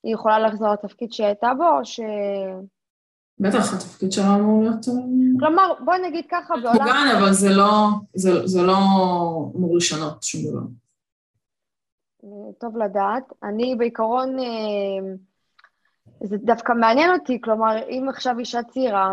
היא 0.05 0.13
יכולה 0.13 0.39
לחזור 0.39 0.73
לתפקיד 0.73 1.13
שהיא 1.13 1.27
הייתה 1.27 1.51
בו, 1.57 1.63
או 1.63 1.85
ש... 1.85 1.99
בטח, 3.39 3.73
התפקיד 3.73 4.11
שלה 4.11 4.35
אמור 4.35 4.63
להיות... 4.63 4.87
אה, 4.87 4.93
כלומר, 5.39 5.73
בואי 5.85 6.09
נגיד 6.09 6.25
ככה, 6.31 6.53
בעולם... 6.63 6.71
מוגן, 6.71 7.15
אבל 7.17 7.33
זה 7.33 7.49
לא, 7.49 7.87
זה, 8.13 8.47
זה 8.47 8.61
לא 8.61 8.77
אמור 9.55 9.77
לשנות 9.77 10.23
שום 10.23 10.41
דבר. 10.41 10.61
אה, 12.23 12.53
טוב 12.59 12.77
לדעת. 12.77 13.23
אני 13.43 13.75
בעיקרון, 13.75 14.39
אה, 14.39 15.13
זה 16.23 16.37
דווקא 16.37 16.73
מעניין 16.73 17.11
אותי, 17.13 17.41
כלומר, 17.41 17.77
אם 17.89 18.05
עכשיו 18.09 18.39
אישה 18.39 18.63
צעירה 18.63 19.11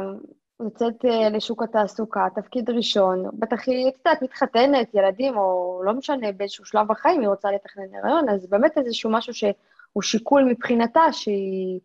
יוצאת 0.61 1.05
לשוק 1.31 1.63
התעסוקה, 1.63 2.27
תפקיד 2.35 2.71
ראשון, 2.71 3.25
בטח 3.33 3.69
היא, 3.69 3.89
את 3.89 3.95
יודעת, 3.99 4.23
מתחתנת, 4.23 4.95
ילדים, 4.95 5.37
או 5.37 5.81
לא 5.85 5.95
משנה, 5.95 6.33
באיזשהו 6.33 6.65
שלב 6.65 6.87
בחיים 6.89 7.21
היא 7.21 7.29
רוצה 7.29 7.51
לתכנן 7.51 7.95
הריון, 7.95 8.29
אז 8.29 8.47
באמת 8.47 8.79
איזשהו 8.79 9.11
משהו 9.11 9.35
ש... 9.35 9.45
הוא 9.93 10.03
שיקול 10.03 10.45
מבחינתה 10.45 11.01
שהיא... 11.13 11.81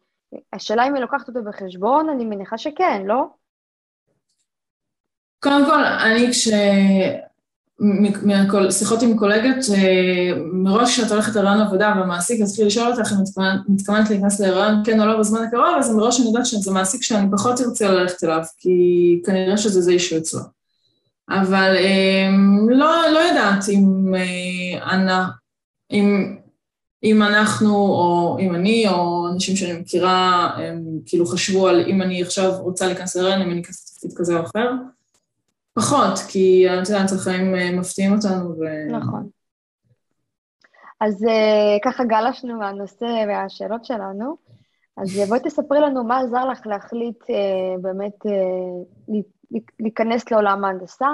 השאלה 0.53 0.87
אם 0.87 0.93
היא 0.93 1.01
לוקחת 1.01 1.27
אותו 1.27 1.43
בחשבון, 1.43 2.09
אני 2.09 2.25
מניחה 2.25 2.57
שכן, 2.57 3.05
לא? 3.05 3.25
קודם 5.39 5.65
כל, 5.65 5.83
אני 5.83 6.27
כש... 6.31 6.47
משיחות 7.79 9.01
עם 9.01 9.17
קולגות, 9.17 9.65
אה, 9.73 10.31
מראש 10.53 10.99
כשאת 10.99 11.11
הולכת 11.11 11.35
לרעיון 11.35 11.61
עבודה 11.61 11.93
והמעסיק 11.97 12.39
יתחיל 12.39 12.67
לשאול 12.67 12.91
אותך 12.91 13.11
אם 13.11 13.23
את 13.23 13.69
מתכוונת 13.69 14.09
להיכנס 14.09 14.39
לרעיון 14.39 14.83
כן 14.85 14.99
או 14.99 15.05
לא 15.05 15.19
בזמן 15.19 15.43
הקרוב, 15.43 15.75
אז 15.79 15.95
מראש 15.95 16.19
אני 16.19 16.27
יודעת 16.27 16.45
שזה 16.45 16.71
מעסיק 16.71 17.03
שאני 17.03 17.31
פחות 17.31 17.61
ארצה 17.61 17.91
ללכת 17.91 18.23
אליו, 18.23 18.43
כי 18.57 19.21
כנראה 19.25 19.57
שזה 19.57 19.81
זה 19.81 19.91
אישו 19.91 20.17
אצלו. 20.17 20.41
אבל 21.29 21.75
אה, 21.77 22.29
לא, 22.69 23.11
לא 23.13 23.19
יודעת 23.19 23.69
אם 23.69 24.15
אה, 24.15 24.93
אנה, 24.93 25.27
אם 25.91 26.37
אם 27.03 27.23
אנחנו, 27.23 27.75
או 27.75 28.37
אם 28.39 28.55
אני, 28.55 28.89
או 28.89 29.27
אנשים 29.33 29.55
שאני 29.55 29.79
מכירה, 29.79 30.49
הם 30.57 30.83
כאילו 31.05 31.25
חשבו 31.25 31.67
על 31.67 31.85
אם 31.87 32.01
אני 32.01 32.21
עכשיו 32.21 32.51
רוצה 32.59 32.85
להיכנס 32.85 33.15
להיריון, 33.15 33.41
אם 33.41 33.51
אני 33.51 33.61
אכנס 33.61 33.91
לתפקיד 33.91 34.17
כזה 34.17 34.37
או 34.37 34.43
אחר. 34.43 34.71
פחות, 35.73 36.19
כי 36.31 36.65
את 36.69 36.89
יודעת, 36.89 37.11
החיים 37.11 37.55
אה, 37.55 37.71
מפתיעים 37.71 38.13
אותנו 38.13 38.49
ו... 38.49 38.63
נכון. 38.91 39.29
אז 40.99 41.23
אה, 41.23 41.77
ככה 41.85 42.03
גלשנו 42.03 42.59
מהנושא 42.59 43.05
והשאלות 43.27 43.85
שלנו. 43.85 44.37
אז 44.97 45.19
בואי 45.27 45.39
תספרי 45.39 45.79
לנו 45.79 46.03
מה 46.03 46.19
עזר 46.19 46.45
לך 46.45 46.67
להחליט 46.67 47.23
באמת 47.81 48.25
להיכנס 49.79 50.31
לעולם 50.31 50.65
ההנדסה, 50.65 51.07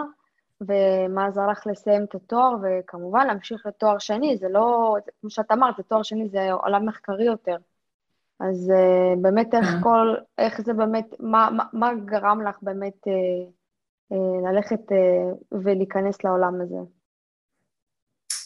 ומה 0.68 1.26
עזר 1.26 1.48
לך 1.48 1.68
לסיים 1.68 2.04
את 2.04 2.16
התואר, 2.16 2.54
וכמובן 2.64 3.28
להמשיך 3.28 3.66
לתואר 3.66 3.98
שני, 4.00 4.38
זה 4.38 4.48
לא, 4.50 4.96
כמו 5.22 5.30
שאת 5.30 5.52
אמרת, 5.52 5.76
זה 5.78 5.84
תואר 5.84 6.04
שני 6.04 6.30
זה 6.30 6.52
עולם 6.52 6.86
מחקרי 6.86 7.26
יותר. 7.26 7.56
אז 8.40 8.72
uh, 8.72 9.20
באמת 9.22 9.54
איך 9.54 9.66
כן. 9.66 9.82
כל, 9.82 10.16
איך 10.38 10.62
זה 10.62 10.74
באמת, 10.74 11.06
מה, 11.20 11.50
מה, 11.52 11.64
מה 11.74 11.92
גרם 12.06 12.42
לך 12.48 12.58
באמת 12.62 13.08
uh, 13.08 13.50
uh, 14.14 14.52
ללכת 14.52 14.92
uh, 14.92 15.58
ולהיכנס 15.64 16.24
לעולם 16.24 16.62
הזה? 16.62 16.76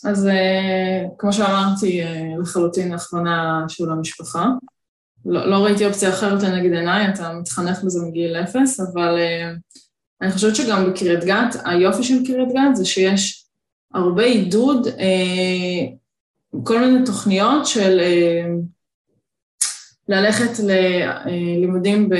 אז 0.09 0.27
uh, 0.27 1.15
כמו 1.17 1.33
שאמרתי, 1.33 2.03
uh, 2.03 2.41
לחלוטין 2.41 2.93
הכוונה 2.93 3.65
של 3.67 3.91
המשפחה. 3.91 4.45
לא, 5.25 5.49
לא 5.49 5.55
ראיתי 5.65 5.85
אופציה 5.85 6.09
אחרת 6.09 6.43
לנגד 6.43 6.73
עיניי, 6.73 7.13
אתה 7.13 7.33
מתחנך 7.33 7.83
בזה 7.83 8.07
מגיל 8.07 8.35
אפס, 8.35 8.79
אבל 8.79 9.17
uh, 9.17 9.79
אני 10.21 10.31
חושבת 10.31 10.55
שגם 10.55 10.91
בקריית 10.91 11.23
גת, 11.23 11.55
היופי 11.65 12.03
של 12.03 12.25
קריית 12.25 12.49
גת 12.49 12.75
זה 12.75 12.85
שיש 12.85 13.45
הרבה 13.93 14.23
עידוד, 14.23 14.87
אה, 14.87 15.87
כל 16.63 16.79
מיני 16.79 17.05
תוכניות 17.05 17.65
של 17.65 17.99
אה, 17.99 18.45
ללכת 20.07 20.59
ללימודים 20.63 22.09
ב, 22.09 22.15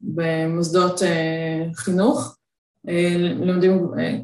במוסדות 0.00 1.02
אה, 1.02 1.64
חינוך, 1.74 2.36
אה, 2.88 3.14
לימודים 3.16 3.88
אה, 3.98 4.18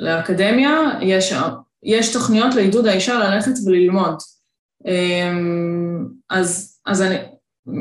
לאקדמיה, 0.00 0.98
יש, 1.02 1.34
יש 1.82 2.12
תוכניות 2.12 2.54
לעידוד 2.54 2.86
האישה 2.86 3.18
ללכת 3.18 3.52
וללמוד. 3.66 4.14
אה, 4.86 5.32
אז, 6.30 6.78
אז 6.86 7.02
אני, 7.02 7.16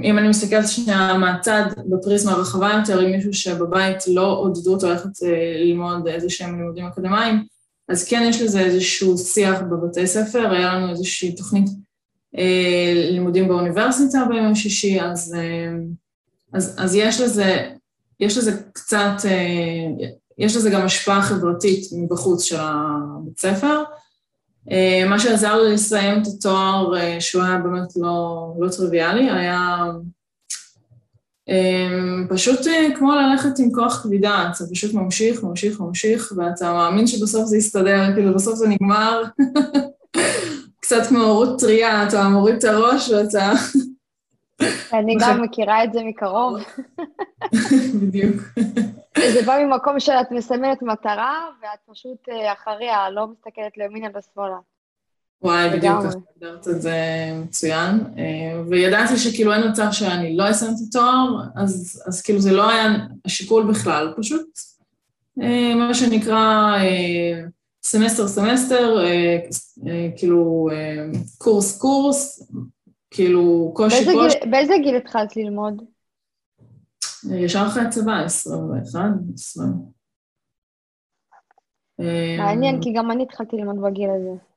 אם 0.04 0.18
אני 0.18 0.28
מסתכלת 0.28 0.68
שנייה 0.68 1.18
מהצד, 1.18 1.64
בפריזמה 1.90 2.32
הרחבה 2.32 2.72
יותר, 2.80 3.00
עם 3.00 3.12
מישהו 3.12 3.34
שבבית 3.34 4.08
לא 4.08 4.38
עודדו 4.40 4.74
אותו 4.74 4.90
ללכת 4.90 5.24
אה, 5.24 5.58
ללמוד 5.58 6.08
איזה 6.08 6.30
שהם 6.30 6.60
לימודים 6.60 6.86
אקדמיים, 6.86 7.44
אז 7.90 8.08
כן 8.08 8.26
יש 8.30 8.42
לזה 8.42 8.60
איזשהו 8.60 9.18
שיח 9.18 9.62
בבתי 9.62 10.08
ספר, 10.08 10.52
היה 10.52 10.74
לנו 10.74 10.90
איזושהי 10.90 11.36
תוכנית 11.36 11.70
אה, 12.38 12.94
לימודים 13.12 13.48
באוניברסיטה 13.48 14.26
ביום 14.30 14.56
שישי, 14.56 15.02
אז, 15.02 15.36
אה, 15.38 15.72
אז, 16.54 16.76
אז 16.78 16.96
יש 16.96 17.22
לזה, 17.22 17.70
יש 18.20 18.38
לזה 18.38 18.62
קצת, 18.74 19.26
אה, 19.26 20.06
יש 20.38 20.56
לזה 20.56 20.70
גם 20.70 20.82
השפעה 20.82 21.22
חברתית 21.22 21.84
מבחוץ 21.92 22.44
של 22.44 22.58
הבית 22.60 23.40
ספר, 23.40 23.84
מה 25.10 25.20
שעזר 25.20 25.62
לי 25.62 25.74
לסיים 25.74 26.22
את 26.22 26.28
התואר, 26.28 26.98
אה, 26.98 27.22
שהוא 27.22 27.44
היה 27.44 27.58
באמת 27.58 27.96
לא, 27.96 28.48
לא 28.60 28.70
טריוויאלי, 28.70 29.30
היה 29.30 29.86
אה, 31.50 32.28
פשוט 32.30 32.60
כמו 32.96 33.16
ללכת 33.16 33.60
עם 33.60 33.72
כוח 33.72 34.04
כבידה, 34.04 34.52
אתה 34.56 34.64
פשוט 34.72 34.94
ממשיך, 34.94 35.44
ממשיך, 35.44 35.80
ממשיך, 35.80 36.34
ואתה 36.38 36.74
מאמין 36.74 37.08
שבסוף 37.08 37.46
זה 37.46 37.58
יסתדר, 37.58 38.14
כאילו 38.14 38.34
בסוף 38.34 38.56
זה 38.56 38.68
נגמר. 38.68 39.24
קצת 40.82 41.06
כמו 41.10 41.20
הורות 41.20 41.60
טריה, 41.60 42.08
אתה 42.08 42.30
מוריד 42.30 42.56
את 42.56 42.64
הראש 42.64 43.10
ואתה... 43.10 43.52
אני 44.94 45.16
גם 45.20 45.42
מכירה 45.42 45.84
את 45.84 45.94
זה 45.94 46.00
מקרוב. 46.04 46.58
בדיוק. 48.02 48.36
זה 49.18 49.42
בא 49.46 49.58
ממקום 49.66 50.00
שאת 50.00 50.32
מסמנת 50.32 50.82
מטרה, 50.82 51.48
ואת 51.62 51.80
פשוט 51.96 52.30
אה, 52.30 52.54
אחריה, 52.54 53.10
לא 53.10 53.28
מסתכלת 53.28 53.78
לימינה 53.78 54.08
ושמאלה. 54.18 54.58
וואי, 55.42 55.70
בדיוק 55.70 55.94
ככה 56.00 56.18
הגדרת 56.36 56.68
את 56.68 56.82
זה 56.82 56.98
מצוין. 57.44 58.04
אה, 58.18 58.62
וידעתי 58.70 59.18
שכאילו 59.18 59.54
אין 59.54 59.70
מצב 59.70 59.88
שאני 59.92 60.38
לא 60.38 60.50
אסיים 60.50 60.72
את 60.72 60.78
התואר, 60.90 61.28
אז, 61.56 62.04
אז 62.08 62.22
כאילו 62.22 62.40
זה 62.40 62.52
לא 62.52 62.70
היה 62.70 62.88
השיקול 63.26 63.70
בכלל, 63.70 64.14
פשוט 64.18 64.48
אה, 65.42 65.76
מה 65.76 65.94
שנקרא 65.94 66.76
סמסטר 67.84 68.28
סמסטר, 68.28 68.98
כאילו 70.18 70.70
קורס 71.38 71.78
קורס, 71.78 72.52
כאילו 73.12 73.72
קושי 73.76 74.06
קושי. 74.06 74.38
באיזה 74.50 74.74
גיל 74.84 74.96
התחלת 74.96 75.36
ללמוד? 75.36 75.84
ישר 77.32 77.64
אחרי 77.68 77.84
הצבא, 77.84 78.24
21, 78.26 79.00
20. 79.34 79.68
מעניין, 82.38 82.76
אמ, 82.76 82.82
כי 82.82 82.94
גם 82.94 83.12
אני 83.12 83.24
התחלתי 83.24 83.56
ללמוד 83.56 83.82
בגיל 83.82 84.10
הזה. 84.10 84.50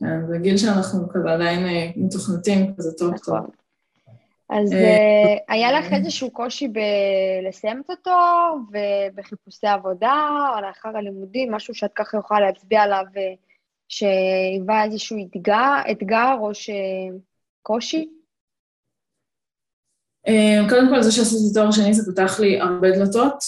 כן, 0.00 0.26
זה 0.28 0.38
גיל 0.38 0.56
שאנחנו 0.56 1.08
כזה 1.08 1.32
עדיין 1.32 1.66
אה, 1.66 1.90
מתוכנתים 1.96 2.74
כזה 2.76 2.98
טוב 2.98 3.18
טוב. 3.18 3.36
נכון. 3.36 3.50
אז 4.48 4.72
אה, 4.72 4.78
אה, 4.78 5.54
היה 5.54 5.72
לך 5.72 5.92
איזשהו 5.92 6.30
קושי 6.30 6.68
בלסיים 6.68 7.82
את 7.86 7.90
התואר 7.90 8.54
ובחיפושי 8.72 9.66
עבודה, 9.66 10.28
או 10.54 10.60
לאחר 10.60 10.96
הלימודים, 10.96 11.52
משהו 11.52 11.74
שאת 11.74 11.92
ככה 11.94 12.18
יכולה 12.18 12.40
להצביע 12.40 12.82
עליו, 12.82 13.04
שהיווה 13.88 14.84
איזשהו 14.84 15.16
אתגר, 15.26 15.74
אתגר 15.90 16.36
או 16.40 16.50
קושי? 17.62 18.19
אמ, 20.26 20.68
קודם 20.68 20.88
כל, 20.88 21.02
זה 21.02 21.12
שעשיתי 21.12 21.54
תואר 21.54 21.70
שני 21.70 21.94
זה 21.94 22.12
פתח 22.12 22.40
לי 22.40 22.60
הרבה 22.60 22.90
דלתות, 22.90 23.38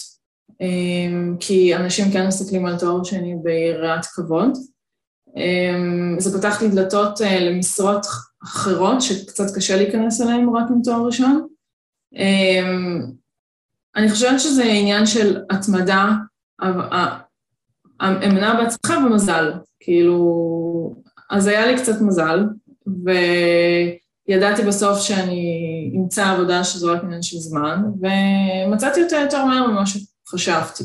אמ, 0.60 1.36
כי 1.40 1.76
אנשים 1.76 2.12
כן 2.12 2.26
מסתכלים 2.26 2.66
על 2.66 2.78
תואר 2.78 3.04
שני 3.04 3.34
ביראת 3.42 4.06
כבוד. 4.06 4.58
אמ, 5.36 6.16
זה 6.18 6.38
פתח 6.38 6.62
לי 6.62 6.68
דלתות 6.68 7.20
אה, 7.22 7.40
למשרות 7.40 8.06
אחרות, 8.44 9.02
שקצת 9.02 9.56
קשה 9.56 9.76
להיכנס 9.76 10.20
אליהן 10.20 10.48
רק 10.48 10.64
עם 10.70 10.82
תואר 10.84 11.06
ראשון. 11.06 11.46
אני 13.96 14.10
חושבת 14.10 14.40
שזה 14.40 14.64
עניין 14.64 15.06
של 15.06 15.40
התמדה, 15.50 16.10
אמונה 18.02 18.54
בעצמך 18.54 18.92
ומזל. 19.06 19.52
כאילו, 19.80 20.94
אז 21.30 21.46
היה 21.46 21.66
לי 21.66 21.76
קצת 21.76 22.00
מזל, 22.00 22.44
ו... 22.86 23.10
ידעתי 24.28 24.62
בסוף 24.62 24.98
שאני 25.00 25.92
אמצא 25.96 26.30
עבודה 26.30 26.64
שזו 26.64 26.92
רק 26.92 27.04
עניין 27.04 27.22
של 27.22 27.38
זמן, 27.38 27.82
ומצאתי 28.00 29.02
אותה 29.02 29.16
יותר 29.16 29.44
מהר 29.44 29.66
ממה 29.66 29.84
שחשבתי. 29.86 30.84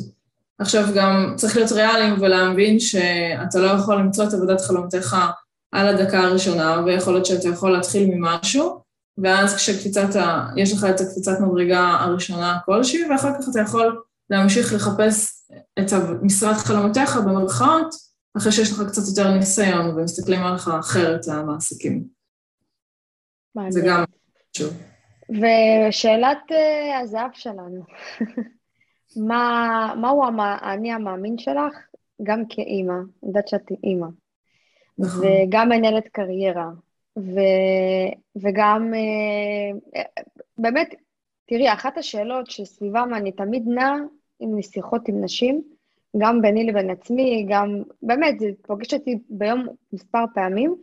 עכשיו 0.59 0.85
גם 0.95 1.33
צריך 1.35 1.55
להיות 1.55 1.71
ריאליים 1.71 2.13
ולהבין 2.19 2.79
שאתה 2.79 3.59
לא 3.59 3.67
יכול 3.67 3.95
למצוא 3.95 4.27
את 4.27 4.33
עבודת 4.33 4.61
חלומתך 4.61 5.17
על 5.71 5.87
הדקה 5.87 6.19
הראשונה, 6.19 6.81
ויכול 6.85 7.13
להיות 7.13 7.25
שאתה 7.25 7.47
יכול 7.49 7.71
להתחיל 7.71 8.09
ממשהו, 8.11 8.79
ואז 9.17 9.55
כשקפיצת 9.55 10.15
ה... 10.15 10.47
יש 10.55 10.73
לך 10.73 10.85
את 10.89 11.01
הקפיצת 11.01 11.39
מדרגה 11.39 11.97
הראשונה 11.99 12.57
כלשהי, 12.65 13.09
ואחר 13.09 13.29
כך 13.33 13.49
אתה 13.51 13.59
יכול 13.59 14.01
להמשיך 14.29 14.73
לחפש 14.73 15.47
את 15.79 15.93
משרת 16.21 16.57
חלומותיך 16.57 17.17
במרכאות, 17.17 17.95
אחרי 18.37 18.51
שיש 18.51 18.71
לך 18.71 18.81
קצת 18.87 19.01
יותר 19.07 19.31
ניסיון 19.31 19.89
ומסתכלים 19.89 20.43
עליך 20.43 20.67
אחרת 20.79 21.27
המעסיקים. 21.27 22.16
מעניין. 23.57 23.71
זה 23.71 23.81
גם 23.85 24.03
חשוב. 24.51 24.73
ושאלת 25.29 26.51
uh, 26.51 27.01
הזהב 27.01 27.29
שלנו, 27.33 27.81
מה, 29.27 29.93
מהו 30.01 30.23
האני 30.39 30.91
המאמין 30.91 31.37
שלך, 31.37 31.77
גם 32.23 32.43
כאימא, 32.49 32.93
אני 32.93 33.27
יודעת 33.27 33.47
שאת 33.47 33.71
אימא, 33.83 34.07
נכון. 34.97 35.21
וגם 35.25 35.69
מנהלת 35.69 36.07
קריירה, 36.07 36.69
ו, 37.17 37.39
וגם, 38.35 38.93
uh, 38.93 39.99
באמת, 40.57 40.95
תראי, 41.45 41.73
אחת 41.73 41.97
השאלות 41.97 42.49
שסביבם 42.49 43.09
אני 43.13 43.31
תמיד 43.31 43.63
נעה 43.67 43.95
עם 44.39 44.61
שיחות 44.61 45.07
עם 45.07 45.23
נשים, 45.23 45.61
גם 46.17 46.41
ביני 46.41 46.63
לבין 46.63 46.89
עצמי, 46.89 47.45
גם, 47.49 47.83
באמת, 48.01 48.39
זה 48.39 48.49
פוגש 48.61 48.93
אותי 48.93 49.19
ביום 49.29 49.67
מספר 49.93 50.23
פעמים, 50.33 50.75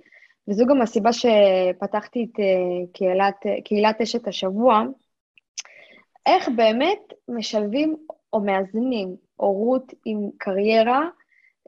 וזו 0.48 0.66
גם 0.66 0.82
הסיבה 0.82 1.10
שפתחתי 1.12 2.26
את 2.32 2.40
אה, 2.40 2.86
קהילת, 2.92 3.36
קהילת 3.64 4.00
אשת 4.00 4.28
השבוע, 4.28 4.82
איך 6.26 6.48
באמת 6.56 7.12
משלבים 7.28 7.96
או 8.32 8.40
מאזנים 8.40 9.16
הורות 9.36 9.92
עם 10.04 10.30
קריירה, 10.38 11.08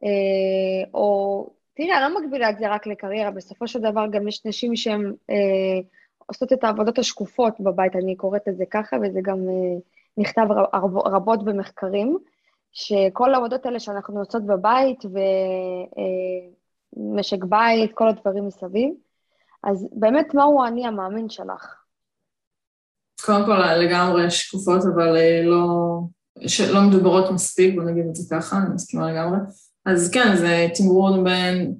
אה, 0.04 0.90
או 0.94 1.50
תראי, 1.74 1.92
אני 1.92 2.00
לא 2.14 2.20
מגבילה 2.20 2.50
את 2.50 2.58
זה 2.58 2.68
רק 2.68 2.86
לקריירה, 2.86 3.30
בסופו 3.30 3.68
של 3.68 3.80
דבר 3.80 4.06
גם 4.10 4.28
יש 4.28 4.46
נשים 4.46 4.76
שהן 4.76 5.14
אה, 5.30 5.80
עושות 6.26 6.52
את 6.52 6.64
העבודות 6.64 6.98
השקופות 6.98 7.60
בבית, 7.60 7.96
אני 7.96 8.16
קוראת 8.16 8.48
לזה 8.48 8.64
ככה, 8.70 8.96
וזה 9.02 9.20
גם 9.22 9.38
אה, 9.48 9.78
נכתב 10.16 10.46
רב, 10.50 10.98
רבות 10.98 11.44
במחקרים, 11.44 12.18
שכל 12.72 13.34
העבודות 13.34 13.66
האלה 13.66 13.80
שאנחנו 13.80 14.18
עושות 14.18 14.46
בבית, 14.46 15.04
ו... 15.04 15.18
אה, 15.98 16.48
משק 16.96 17.44
בית, 17.44 17.90
כל 17.94 18.08
הדברים 18.08 18.46
מסביב. 18.46 18.94
אז 19.64 19.88
באמת, 19.92 20.34
מהו 20.34 20.64
האני 20.64 20.86
המאמין 20.86 21.28
שלך? 21.28 21.74
קודם 23.24 23.44
כל, 23.46 23.74
לגמרי 23.74 24.30
שקופות, 24.30 24.82
אבל 24.94 25.16
אה, 25.16 25.42
לא, 25.44 26.00
לא 26.72 26.80
מדוברות 26.80 27.30
מספיק, 27.30 27.74
בוא 27.74 27.82
נגיד 27.82 28.04
את 28.06 28.14
זה 28.14 28.36
ככה, 28.36 28.56
אני 28.56 28.74
מסכימה 28.74 29.12
לגמרי. 29.12 29.38
אז 29.86 30.10
כן, 30.10 30.36
זה 30.36 30.68
תמרון 30.74 31.24
בין 31.24 31.74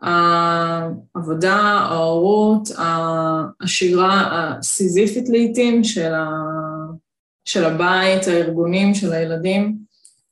העבודה, 0.00 1.56
ההורות, 1.56 2.68
השגרה 3.60 4.30
הסיזיפית 4.58 5.28
לעיתים 5.28 5.84
של, 5.84 6.14
ה, 6.14 6.28
של 7.44 7.64
הבית, 7.64 8.28
הארגונים, 8.28 8.94
של 8.94 9.12
הילדים, 9.12 9.78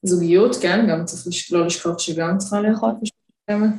זוגיות, 0.03 0.57
כן, 0.63 0.87
גם 0.91 1.05
צריך 1.05 1.53
לא 1.53 1.67
לשכוח 1.67 1.99
שגם 1.99 2.39
צריכה 2.39 2.61
לאכול. 2.61 2.91
אמ, 3.51 3.71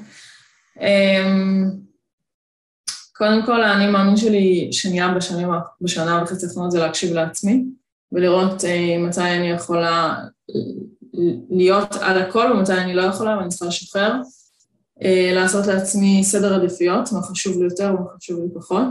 קודם 3.15 3.45
כל, 3.45 3.63
האני 3.63 3.91
מאמין 3.91 4.17
שלי 4.17 4.69
שנהיה 4.71 5.13
בשנים, 5.13 5.47
בשנה 5.81 6.23
וחצי 6.23 6.45
האחרונות 6.45 6.71
זה 6.71 6.79
להקשיב 6.79 7.13
לעצמי, 7.13 7.63
ולראות 8.11 8.65
אה, 8.65 8.97
מתי 8.99 9.21
אני 9.21 9.49
יכולה 9.49 10.15
להיות 11.49 11.95
על 12.01 12.21
הכל 12.21 12.51
ומתי 12.51 12.73
אני 12.73 12.93
לא 12.93 13.01
יכולה 13.01 13.37
ואני 13.37 13.49
צריכה 13.49 13.65
לשחרר. 13.65 14.13
אה, 15.03 15.31
לעשות 15.35 15.67
לעצמי 15.67 16.23
סדר 16.23 16.55
עדיפויות, 16.55 17.11
מה 17.11 17.21
חשוב 17.21 17.57
לי 17.57 17.63
יותר 17.63 17.95
ומה 17.99 18.09
חשוב 18.17 18.39
לי 18.39 18.47
פחות. 18.55 18.87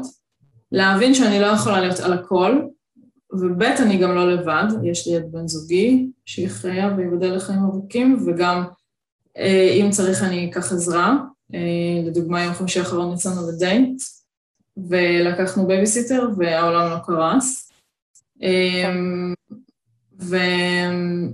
להבין 0.72 1.14
שאני 1.14 1.40
לא 1.40 1.46
יכולה 1.46 1.80
להיות 1.80 2.00
על 2.00 2.12
הכל, 2.12 2.60
וב' 3.32 3.62
אני 3.62 3.98
גם 3.98 4.14
לא 4.14 4.32
לבד, 4.32 4.64
יש 4.82 5.08
לי 5.08 5.16
את 5.16 5.30
בן 5.30 5.48
זוגי, 5.48 6.06
שיחיה 6.26 6.94
ויבדל 6.96 7.34
לחיים 7.36 7.64
ארוכים, 7.64 8.24
וגם 8.26 8.64
אה, 9.36 9.76
אם 9.80 9.90
צריך 9.90 10.22
אני 10.22 10.50
אקח 10.50 10.72
עזרה. 10.72 11.16
אה, 11.54 12.02
לדוגמה, 12.06 12.44
יום 12.44 12.54
חמישי 12.54 12.78
האחרון 12.78 13.14
יצאנו 13.14 13.48
לדייט, 13.48 14.02
ולקחנו 14.76 15.66
בייביסיטר 15.66 16.28
והעולם 16.36 16.90
לא 16.90 16.96
קרס. 17.04 17.72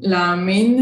ולהאמין 0.03 0.79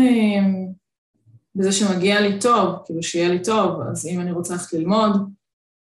בזה 1.55 1.72
שמגיע 1.72 2.20
לי 2.20 2.40
טוב, 2.40 2.77
כאילו 2.85 3.03
שיהיה 3.03 3.29
לי 3.29 3.42
טוב, 3.42 3.81
אז 3.90 4.07
אם 4.07 4.20
אני 4.20 4.33
רוצה 4.33 4.55
ללכת 4.55 4.72
ללמוד, 4.72 5.31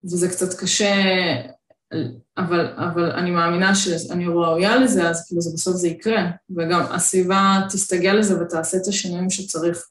וזה 0.04 0.28
קצת 0.28 0.60
קשה, 0.60 0.94
אבל, 2.38 2.74
אבל 2.76 3.10
אני 3.10 3.30
מאמינה 3.30 3.74
שאני 3.74 4.26
ראויה 4.26 4.76
לזה, 4.76 5.08
אז 5.08 5.26
כאילו 5.26 5.40
זה 5.40 5.50
בסוף 5.54 5.76
זה 5.76 5.88
יקרה, 5.88 6.30
וגם 6.56 6.80
הסביבה 6.90 7.60
תסתגל 7.68 8.12
לזה 8.12 8.42
ותעשה 8.42 8.76
את 8.76 8.86
השינויים 8.86 9.30
שצריך. 9.30 9.89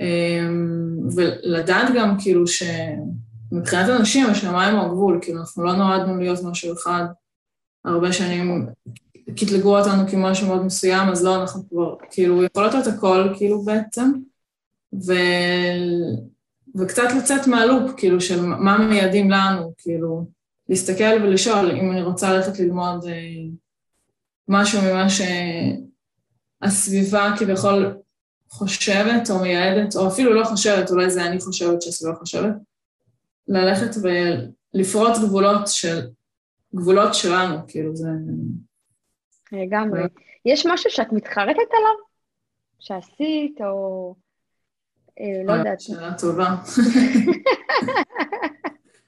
אמ, 0.00 1.08
ולדעת 1.16 1.94
גם 1.96 2.16
כאילו 2.20 2.44
שמבחינת 2.46 3.88
אנשים 3.88 4.26
השמיים 4.26 4.76
הוא 4.76 4.86
הגבול, 4.86 5.18
כאילו 5.22 5.40
אנחנו 5.40 5.64
לא 5.64 5.72
נועדנו 5.72 6.16
להיות 6.16 6.38
משהו 6.44 6.72
אחד, 6.72 7.04
הרבה 7.84 8.12
שנים 8.12 8.66
קטלגו 9.36 9.78
אותנו 9.78 10.08
כמשהו 10.08 10.46
מאוד 10.46 10.64
מסוים, 10.64 11.08
אז 11.08 11.24
לא, 11.24 11.40
אנחנו 11.40 11.68
כבר 11.68 11.94
כאילו 12.10 12.44
יכולות 12.44 12.74
להיות 12.74 12.86
הכל 12.86 13.28
כאילו 13.36 13.62
בעצם. 13.62 14.12
ו... 15.06 15.12
וקצת 16.78 17.08
לצאת 17.18 17.46
מהלופ, 17.46 17.90
כאילו, 17.96 18.20
של 18.20 18.40
מה 18.40 18.78
מייעדים 18.78 19.30
לנו, 19.30 19.72
כאילו, 19.78 20.26
להסתכל 20.68 21.22
ולשאול 21.22 21.70
אם 21.70 21.92
אני 21.92 22.02
רוצה 22.02 22.32
ללכת 22.32 22.58
ללמוד 22.58 23.04
אה, 23.04 23.12
משהו 24.48 24.80
ממה 24.82 25.06
שהסביבה 26.62 27.34
כביכול 27.38 27.96
חושבת 28.48 29.30
או 29.30 29.38
מייעדת, 29.38 29.96
או 29.96 30.08
אפילו 30.08 30.34
לא 30.34 30.44
חושבת, 30.44 30.90
אולי 30.90 31.10
זה 31.10 31.24
אני 31.24 31.40
חושבת 31.40 31.82
שהסביבה 31.82 32.14
חושבת, 32.14 32.54
ללכת 33.48 33.90
ולפרוץ 34.02 35.18
גבולות 35.18 35.66
של, 35.66 36.00
גבולות 36.74 37.14
שלנו, 37.14 37.56
כאילו, 37.68 37.96
זה... 37.96 38.08
לגמרי. 39.52 40.00
יש 40.44 40.66
משהו 40.66 40.90
שאת 40.90 41.12
מתחרטת 41.12 41.68
עליו? 41.72 41.96
שעשית, 42.78 43.60
או... 43.60 44.14
אה, 45.20 45.44
לא 45.44 45.52
יודעת. 45.52 45.80
שאלה 45.80 46.14
טובה. 46.18 46.46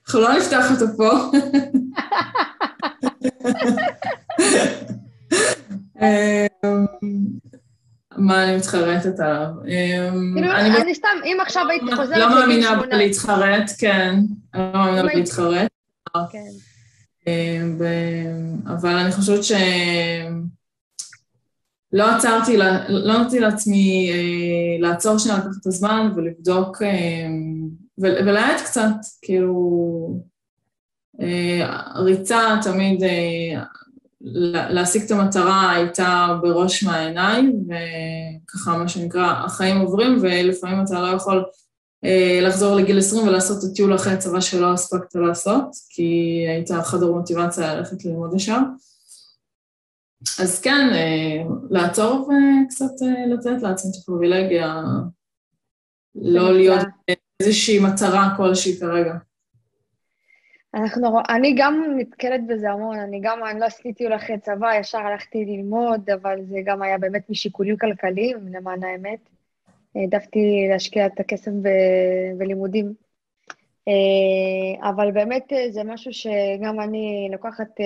אנחנו 0.06 0.20
לא 0.20 0.38
נפתח 0.38 0.70
אותו 0.70 0.96
פה. 0.96 1.10
מה 8.30 8.44
אני 8.44 8.56
מתחרטת 8.56 9.20
עליו? 9.20 9.46
אמ, 9.66 10.34
כאילו, 10.34 10.52
אני 10.52 10.94
סתם, 10.94 11.08
אם 11.24 11.38
עכשיו 11.42 11.66
היית 11.70 11.82
חוזרת 11.82 12.08
לגיל 12.08 12.22
שמונה... 12.22 12.40
לא 12.40 12.46
מאמינה 12.46 12.74
בלהתחרט, 12.74 13.70
כן. 13.78 14.14
אני 14.54 14.62
לא 14.74 14.80
מאמינה 14.80 15.02
בלהתחרט. 15.02 15.68
כן. 16.30 16.38
אמ, 17.26 17.78
אבל 18.66 18.96
אני 18.96 19.12
חושבת 19.12 19.44
ש... 19.44 19.52
לא 21.92 22.10
עצרתי, 22.10 22.56
לא 22.88 23.18
נתתי 23.20 23.40
לעצמי 23.40 24.10
אה, 24.12 24.88
לעצור 24.88 25.18
שנייה, 25.18 25.38
לקחת 25.38 25.50
את 25.60 25.66
הזמן 25.66 26.12
ולבדוק 26.16 26.82
אה, 26.82 27.26
ולהאט 27.98 28.60
קצת, 28.60 28.94
כאילו, 29.22 30.20
אה, 31.20 31.80
ריצה 31.94 32.58
תמיד, 32.62 33.02
להשיג 34.70 35.02
את 35.02 35.10
המטרה 35.10 35.70
הייתה 35.70 36.38
בראש 36.42 36.84
מהעיניים, 36.84 37.64
וככה 38.44 38.78
מה 38.78 38.88
שנקרא, 38.88 39.44
החיים 39.44 39.80
עוברים 39.80 40.18
ולפעמים 40.20 40.84
אתה 40.84 41.00
לא 41.00 41.06
יכול 41.06 41.44
לחזור 42.42 42.76
לגיל 42.76 42.98
20 42.98 43.28
ולעשות 43.28 43.58
את 43.58 43.70
הטיול 43.70 43.94
אחרי 43.94 44.12
הצבא 44.12 44.40
שלא 44.40 44.72
הספקת 44.72 45.14
לעשות, 45.14 45.70
כי 45.88 46.44
היית 46.48 46.70
חדר 46.84 47.12
מוטיבציה 47.12 47.74
ללכת 47.74 48.04
ללמוד 48.04 48.34
ישר. 48.34 48.58
אז 50.38 50.60
כן, 50.60 50.90
אה, 50.92 51.42
לעצור 51.70 52.28
וקצת 52.28 53.02
אה, 53.02 53.34
לתת 53.34 53.62
לעצמי 53.62 53.90
את 53.90 53.96
הפריבילגיה, 54.02 54.82
לא 56.14 56.52
להיות 56.52 56.86
איזושהי 57.40 57.78
מטרה 57.78 58.34
כלשהי 58.36 58.80
כרגע. 58.80 59.14
אנחנו, 60.74 61.18
אני 61.28 61.54
גם 61.58 61.84
נתקלת 61.96 62.46
בזה 62.46 62.70
המון, 62.70 62.98
אני 62.98 63.20
גם, 63.22 63.44
אני 63.50 63.60
לא 63.60 63.64
עשיתי 63.64 63.92
טיול 63.92 64.14
אחרי 64.14 64.38
צבא, 64.38 64.74
ישר 64.74 64.98
הלכתי 64.98 65.44
ללמוד, 65.44 66.10
אבל 66.10 66.38
זה 66.44 66.58
גם 66.64 66.82
היה 66.82 66.98
באמת 66.98 67.30
משיקולים 67.30 67.76
כלכליים, 67.76 68.36
למען 68.52 68.84
האמת. 68.84 69.18
העדפתי 69.94 70.66
להשקיע 70.70 71.06
את 71.06 71.20
הכסף 71.20 71.50
ב, 71.62 71.68
בלימודים. 72.38 72.94
אה, 73.88 74.88
אבל 74.88 75.10
באמת 75.10 75.52
זה 75.70 75.84
משהו 75.84 76.12
שגם 76.12 76.80
אני 76.80 77.28
לוקחת 77.32 77.80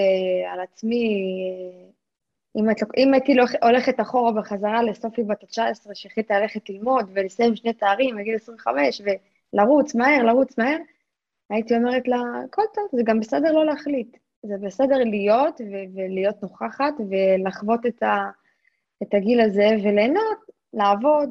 על 0.52 0.60
עצמי 0.60 1.24
אם, 2.56 2.70
את, 2.70 2.76
אם 2.96 3.14
הייתי 3.14 3.36
הולכת 3.62 4.00
אחורה 4.00 4.32
בחזרה 4.32 4.82
לסופי 4.82 5.22
בת 5.22 5.42
ה-19, 5.42 5.94
שהחליטה 5.94 6.40
ללכת 6.40 6.70
ללמוד 6.70 7.10
ולסיים 7.14 7.56
שני 7.56 7.72
תארים 7.72 8.16
בגיל 8.16 8.34
25 8.34 9.02
ולרוץ 9.52 9.94
מהר, 9.94 10.22
לרוץ 10.22 10.58
מהר, 10.58 10.76
הייתי 11.50 11.76
אומרת 11.76 12.08
לה, 12.08 12.22
הכל 12.44 12.62
טוב, 12.74 12.84
זה 12.92 13.02
גם 13.04 13.20
בסדר 13.20 13.52
לא 13.52 13.66
להחליט. 13.66 14.16
זה 14.42 14.54
בסדר 14.60 14.98
להיות 14.98 15.60
ו- 15.60 15.94
ולהיות 15.94 16.42
נוכחת 16.42 16.94
ולחוות 17.10 17.86
את, 17.86 18.02
ה- 18.02 18.30
את 19.02 19.14
הגיל 19.14 19.40
הזה 19.40 19.68
וליהנות, 19.84 20.38
לעבוד, 20.74 21.30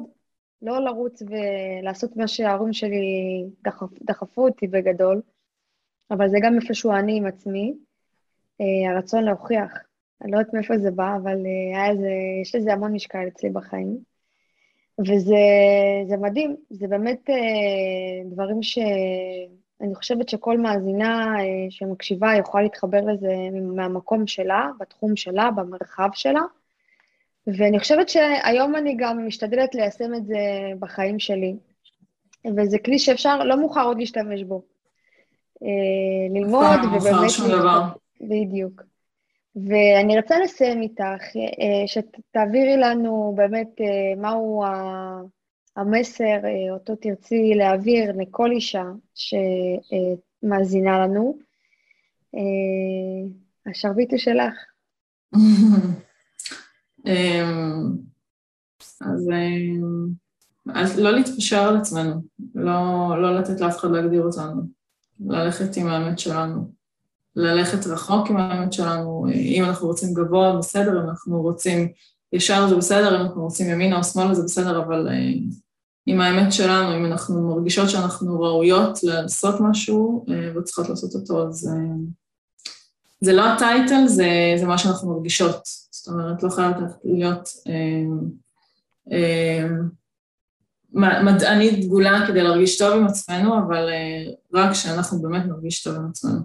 לא 0.62 0.78
לרוץ 0.84 1.22
ולעשות 1.22 2.16
מה 2.16 2.28
שההורים 2.28 2.72
שלי 2.72 3.44
דחפ, 3.64 4.02
דחפו 4.02 4.44
אותי 4.48 4.66
בגדול, 4.66 5.22
אבל 6.10 6.28
זה 6.28 6.38
גם 6.42 6.54
איפשהו 6.54 6.92
אני 6.92 7.16
עם 7.16 7.26
עצמי, 7.26 7.74
אה, 8.60 8.90
הרצון 8.90 9.24
להוכיח. 9.24 9.72
אני 10.22 10.32
לא 10.32 10.38
יודעת 10.38 10.54
מאיפה 10.54 10.78
זה 10.78 10.90
בא, 10.90 11.16
אבל 11.16 11.38
אה, 11.46 11.90
איזה, 11.90 12.10
יש 12.42 12.54
לזה 12.54 12.72
המון 12.72 12.92
משקל 12.92 13.28
אצלי 13.28 13.50
בחיים. 13.50 13.98
וזה 14.98 16.16
מדהים, 16.20 16.56
זה 16.70 16.88
באמת 16.88 17.30
אה, 17.30 18.30
דברים 18.30 18.62
שאני 19.84 19.94
חושבת 19.94 20.28
שכל 20.28 20.58
מאזינה 20.58 21.34
אה, 21.40 21.66
שמקשיבה 21.70 22.34
יכולה 22.34 22.62
להתחבר 22.62 23.00
לזה 23.00 23.32
מהמקום 23.76 24.26
שלה, 24.26 24.70
בתחום 24.80 25.16
שלה, 25.16 25.50
במרחב 25.50 26.08
שלה. 26.12 26.40
ואני 27.46 27.78
חושבת 27.78 28.08
שהיום 28.08 28.76
אני 28.76 28.94
גם 28.98 29.26
משתדלת 29.26 29.74
ליישם 29.74 30.14
את 30.14 30.26
זה 30.26 30.38
בחיים 30.78 31.18
שלי. 31.18 31.56
וזה 32.56 32.78
כלי 32.78 32.98
שאפשר, 32.98 33.38
לא 33.38 33.60
מאוחר 33.60 33.84
עוד 33.84 33.98
להשתמש 33.98 34.42
בו. 34.42 34.62
ללמוד 36.30 36.78
ובאמת... 36.84 37.30
לא 37.48 37.58
דבר. 37.58 37.82
בדיוק. 38.20 38.82
ואני 39.56 40.16
רוצה 40.16 40.38
לסיים 40.38 40.82
איתך, 40.82 41.36
אה, 41.36 41.86
שתעבירי 41.86 42.76
לנו 42.76 43.32
באמת 43.36 43.80
אה, 43.80 44.16
מהו 44.16 44.64
המסר, 45.76 46.24
אה, 46.44 46.72
אותו 46.72 46.96
תרצי 46.96 47.54
להעביר 47.54 48.12
לכל 48.16 48.50
אישה 48.50 48.84
שמאזינה 50.42 50.98
לנו. 50.98 51.38
השרביט 53.66 54.10
הוא 54.10 54.18
שלך. 54.18 54.54
אמ, 57.06 57.96
אז, 59.00 59.28
אז 60.74 60.98
לא 60.98 61.10
להתפשר 61.10 61.62
על 61.62 61.76
עצמנו, 61.76 62.22
לא, 62.54 63.08
לא 63.22 63.38
לתת 63.38 63.60
לאף 63.60 63.76
אחד 63.76 63.90
להגדיר 63.90 64.22
אותנו, 64.22 64.62
ללכת 65.26 65.76
עם 65.76 65.86
האמת 65.86 66.18
שלנו, 66.18 66.72
ללכת 67.36 67.86
רחוק 67.86 68.30
עם 68.30 68.36
האמת 68.36 68.72
שלנו, 68.72 69.26
אם 69.34 69.64
אנחנו 69.64 69.86
רוצים 69.86 70.14
גבוה, 70.14 70.56
בסדר, 70.58 71.02
אם 71.02 71.08
אנחנו 71.08 71.42
רוצים 71.42 71.88
ישר 72.32 72.68
זה 72.68 72.76
בסדר, 72.76 73.16
אם 73.16 73.20
אנחנו 73.20 73.42
רוצים 73.42 73.70
ימינה 73.70 73.98
או 73.98 74.04
שמאלה 74.04 74.34
זה 74.34 74.42
בסדר, 74.42 74.82
אבל 74.82 75.08
אה, 75.08 75.32
עם 76.06 76.20
האמת 76.20 76.52
שלנו, 76.52 76.96
אם 76.96 77.04
אנחנו 77.04 77.54
מרגישות 77.54 77.90
שאנחנו 77.90 78.40
ראויות 78.40 78.98
לעשות 79.02 79.54
משהו 79.60 80.26
אה, 80.30 80.58
וצריכות 80.58 80.88
לעשות 80.88 81.14
אותו, 81.14 81.48
אז 81.48 81.68
אה, 81.68 81.72
זה 83.20 83.32
לא 83.32 83.48
הטייטל, 83.48 84.06
זה, 84.06 84.28
זה 84.56 84.66
מה 84.66 84.78
שאנחנו 84.78 85.14
מרגישות. 85.14 85.60
זאת 85.90 86.08
אומרת, 86.08 86.42
לא 86.42 86.50
חייבת 86.50 86.76
להיות 87.04 87.48
אה, 87.68 88.04
מדענית 91.24 91.84
דגולה 91.84 92.24
כדי 92.28 92.42
להרגיש 92.42 92.78
טוב 92.78 92.96
עם 92.96 93.06
עצמנו, 93.06 93.58
אבל 93.58 93.88
רק 94.54 94.72
כשאנחנו 94.72 95.22
באמת 95.22 95.42
נרגיש 95.46 95.82
טוב 95.82 95.96
עם 95.96 96.08
עצמנו. 96.10 96.40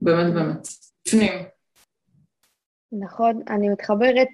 באמת 0.00 0.34
באמת. 0.34 0.68
בפנים. 1.06 1.32
נכון, 2.92 3.42
אני 3.48 3.68
מתחברת. 3.68 4.28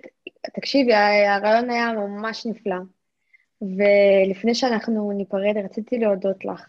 תקשיבי, 0.57 0.95
הרעיון 0.95 1.71
היה 1.71 1.93
ממש 1.93 2.47
נפלא. 2.47 2.77
ולפני 3.63 4.55
שאנחנו 4.55 5.13
ניפרד, 5.13 5.57
רציתי 5.65 5.99
להודות 5.99 6.45
לך 6.45 6.67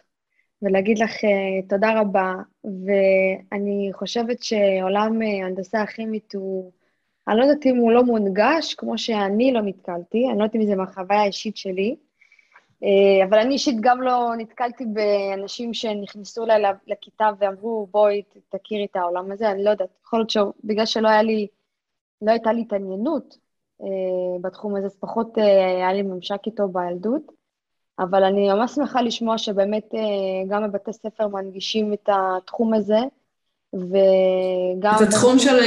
ולהגיד 0.62 1.00
לך 1.00 1.12
uh, 1.16 1.70
תודה 1.70 2.00
רבה, 2.00 2.34
ואני 2.64 3.90
חושבת 3.94 4.44
שעולם 4.44 5.22
uh, 5.22 5.46
הנדסה 5.46 5.82
הכימית 5.82 6.36
הוא, 6.36 6.72
אני 7.28 7.38
לא 7.38 7.44
יודעת 7.44 7.66
אם 7.66 7.78
הוא 7.78 7.92
לא 7.92 8.04
מונגש, 8.04 8.74
כמו 8.74 8.98
שאני 8.98 9.52
לא 9.54 9.62
נתקלתי, 9.62 10.28
אני 10.30 10.38
לא 10.38 10.44
יודעת 10.44 10.56
אם 10.56 10.66
זה 10.66 10.76
מהחוויה 10.76 11.22
האישית 11.22 11.58
שלי, 11.58 11.96
uh, 12.84 13.26
אבל 13.30 13.40
אני 13.40 13.54
אישית 13.54 13.76
גם 13.80 14.02
לא 14.02 14.32
נתקלתי 14.38 14.86
באנשים 14.86 15.74
שנכנסו 15.74 16.44
אליי 16.44 16.74
לכיתה 16.88 17.30
ואמרו, 17.40 17.88
בואי 17.92 18.22
תכירי 18.50 18.86
את 18.92 18.96
העולם 18.96 19.32
הזה, 19.32 19.52
אני 19.52 19.64
לא 19.64 19.70
יודעת, 19.70 19.90
יכול 20.06 20.20
להיות 20.20 20.30
שבגלל 20.30 20.86
שלא 20.86 21.10
היה 21.10 21.22
לי, 21.22 21.48
לא 22.22 22.32
הייתה 22.32 22.54
לי 22.54 22.62
התעניינות, 22.62 23.38
אה, 23.38 23.41
בתחום 24.41 24.76
הזה, 24.76 24.86
אז 24.86 24.96
פחות 25.00 25.38
אה, 25.38 25.78
היה 25.78 25.94
לי 25.94 26.02
ממשק 26.02 26.39
איתו 26.46 26.67
בילדות, 26.67 27.32
אבל 28.00 28.24
אני 28.24 28.54
ממש 28.54 28.72
שמחה 28.72 29.02
לשמוע 29.02 29.38
שבאמת 29.38 29.89
אה, 29.94 30.00
גם 30.50 30.63
בבתי 30.63 30.94
ספר 30.94 31.28
מנגישים 31.28 31.94
את 31.94 32.10
התחום 32.10 32.74
הזה, 32.74 33.00
וגם... 33.74 34.94
את 34.96 35.08
התחום 35.08 35.39
של 35.39 35.60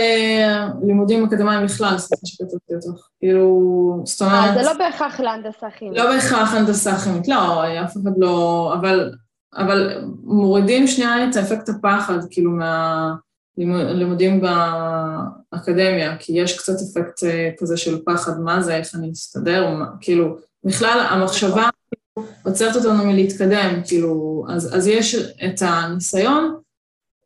לימודים 0.82 1.24
אקדמיים 1.24 1.64
בכלל, 1.64 1.98
סליחה 1.98 2.26
שכתבתי 2.26 2.74
אותך. 2.74 3.08
כאילו, 3.18 4.02
זאת 4.04 4.22
אומרת... 4.22 4.54
זה 4.54 4.62
לא 4.62 4.72
בהכרח 4.78 5.20
להנדסה 5.20 5.70
כימית. 5.70 5.98
לא 5.98 6.04
בהכרח 6.10 6.54
הנדסה 6.54 6.96
כימית, 6.96 7.28
לא, 7.28 7.64
אף 7.84 7.96
אחד 7.96 8.10
לא... 8.16 8.74
אבל, 8.80 9.12
אבל 9.56 10.04
מורידים 10.24 10.86
שנייה 10.86 11.28
את 11.28 11.36
אפקט 11.36 11.68
הפחד, 11.68 12.18
כאילו, 12.30 12.50
מה... 12.50 13.14
לימודים 13.58 14.40
באקדמיה, 15.52 16.16
כי 16.18 16.32
יש 16.32 16.58
קצת 16.58 16.72
אפקט 16.72 17.24
אה, 17.24 17.50
כזה 17.58 17.76
של 17.76 18.02
פחד, 18.06 18.40
מה 18.40 18.62
זה, 18.62 18.76
איך 18.76 18.94
אני 18.94 19.12
אסתדר, 19.12 19.74
כאילו, 20.00 20.36
בכלל 20.64 21.06
המחשבה 21.10 21.68
עוצרת 22.44 22.76
אותנו 22.76 23.06
מלהתקדם, 23.06 23.80
כאילו, 23.86 24.44
אז, 24.50 24.76
אז 24.76 24.86
יש 24.86 25.14
את 25.14 25.62
הניסיון 25.62 26.56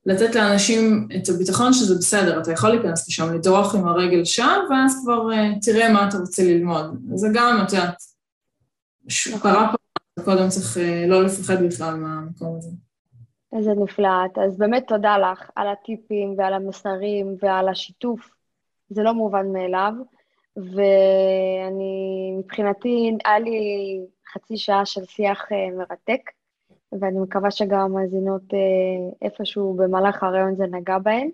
לתת 0.06 0.34
לאנשים 0.34 1.08
את 1.16 1.28
הביטחון 1.28 1.72
שזה 1.72 1.94
בסדר, 1.94 2.40
אתה 2.40 2.52
יכול 2.52 2.70
להיכנס 2.70 3.08
לשם, 3.08 3.34
לדרוך 3.34 3.74
עם 3.74 3.88
הרגל 3.88 4.24
שם, 4.24 4.58
ואז 4.70 5.00
כבר 5.02 5.28
uh, 5.30 5.60
תראה 5.62 5.92
מה 5.92 6.08
אתה 6.08 6.18
רוצה 6.18 6.42
ללמוד. 6.42 6.84
זה 7.14 7.28
גם, 7.34 7.60
את 7.62 7.72
יודעת, 7.72 8.02
פרה 9.42 9.72
פה, 9.72 10.22
קודם 10.24 10.48
צריך 10.48 10.76
uh, 10.76 11.08
לא 11.08 11.24
לפחד 11.24 11.62
בכלל 11.62 11.94
מהמקום 11.94 12.56
הזה. 12.58 12.70
איזה 13.56 13.70
נפלאת. 13.74 14.38
אז 14.38 14.58
באמת 14.58 14.84
תודה 14.88 15.18
לך 15.18 15.50
על 15.56 15.68
הטיפים 15.68 16.34
ועל 16.38 16.54
המסרים 16.54 17.36
ועל 17.42 17.68
השיתוף. 17.68 18.30
זה 18.88 19.02
לא 19.02 19.14
מובן 19.14 19.52
מאליו. 19.52 19.92
ואני, 20.56 22.32
מבחינתי, 22.38 23.16
היה 23.24 23.38
לי 23.38 24.00
חצי 24.32 24.56
שעה 24.56 24.86
של 24.86 25.04
שיח 25.04 25.44
uh, 25.44 25.76
מרתק, 25.76 26.20
ואני 27.00 27.18
מקווה 27.20 27.50
שגם 27.50 27.80
המאזינות 27.80 28.42
uh, 28.42 29.14
איפשהו 29.22 29.74
במהלך 29.74 30.22
הרעיון 30.22 30.56
זה 30.56 30.64
נגע 30.66 30.98
בהן. 30.98 31.30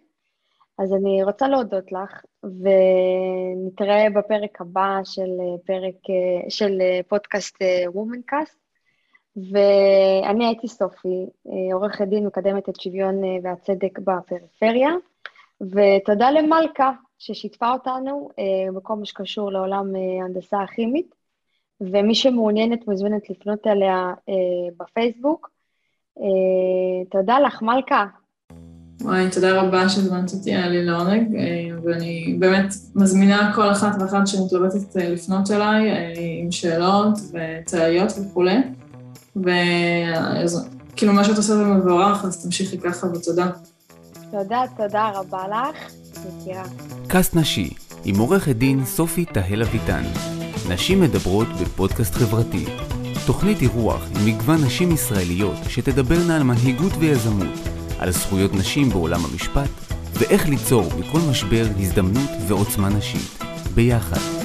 אז 0.78 0.92
אני 0.92 1.24
רוצה 1.24 1.48
להודות 1.48 1.92
לך, 1.92 2.24
ונתראה 2.42 4.06
בפרק 4.14 4.60
הבא 4.60 5.00
של 5.04 5.30
אה, 5.40 5.58
פרק, 5.66 5.94
של 6.48 6.78
פודקאסט 7.08 7.56
וומנקאסט. 7.86 8.63
ואני 9.36 10.46
הייתי 10.46 10.68
סופי, 10.68 11.26
אה, 11.48 11.74
עורכת 11.74 12.08
דין 12.08 12.26
מקדמת 12.26 12.68
את 12.68 12.80
שוויון 12.80 13.24
אה, 13.24 13.36
והצדק 13.42 13.98
בפריפריה, 13.98 14.90
ותודה 15.60 16.30
למלכה 16.30 16.90
ששיתפה 17.18 17.72
אותנו 17.72 18.28
אה, 18.38 18.72
בכל 18.72 18.94
מה 18.94 19.04
שקשור 19.04 19.52
לעולם 19.52 19.92
ההנדסה 20.20 20.60
הכימית, 20.62 21.14
ומי 21.80 22.14
שמעוניינת 22.14 22.88
מוזמנת 22.88 23.30
לפנות 23.30 23.66
אליה 23.66 24.14
בפייסבוק. 24.78 25.50
תודה 27.10 27.40
לך, 27.40 27.62
מלכה. 27.62 28.06
וואי, 29.00 29.30
תודה 29.34 29.62
רבה 29.62 29.88
שהזמנת 29.88 30.32
אותי, 30.32 30.54
היה 30.54 30.68
לי 30.68 30.84
לעונג, 30.84 31.36
ואני 31.82 32.36
באמת 32.38 32.74
מזמינה 32.94 33.52
כל 33.54 33.70
אחת 33.70 33.96
ואחת 34.00 34.26
שמתלבטת 34.26 34.96
לפנות 34.96 35.50
אליי 35.50 35.90
עם 36.42 36.52
שאלות 36.52 37.18
וטעיות 37.32 38.12
וכולי. 38.18 38.56
וכאילו 39.36 41.12
מה 41.12 41.24
שאת 41.24 41.36
עושה 41.36 41.56
זה 41.56 41.64
מבורך, 41.64 42.24
אז 42.24 42.44
תמשיכי 42.44 42.78
ככה 42.78 43.06
ותודה. 43.06 43.50
תודה, 44.30 44.62
תודה 44.76 45.10
רבה 45.14 45.44
לך, 45.48 45.92
מכירה. 46.26 46.64
קאסט 47.08 47.34
נשי, 47.34 47.70
עם 48.04 48.18
עורכת 48.18 48.56
דין 48.56 48.84
סופי 48.84 49.24
תהל 49.24 49.62
אביטן. 49.62 50.02
נשים 50.68 51.00
מדברות 51.00 51.48
בפודקאסט 51.62 52.14
חברתי. 52.14 52.64
תוכנית 53.26 53.62
אירוח 53.62 54.02
עם 54.14 54.26
מגוון 54.26 54.64
נשים 54.64 54.92
ישראליות 54.92 55.56
שתדברנה 55.68 56.36
על 56.36 56.42
מנהיגות 56.42 56.92
ויזמות, 56.98 57.58
על 57.98 58.10
זכויות 58.10 58.54
נשים 58.54 58.88
בעולם 58.88 59.20
המשפט, 59.24 59.70
ואיך 60.12 60.48
ליצור 60.48 60.84
מכל 60.98 61.18
משבר 61.30 61.66
הזדמנות 61.80 62.30
ועוצמה 62.48 62.88
נשית. 62.88 63.44
ביחד. 63.74 64.43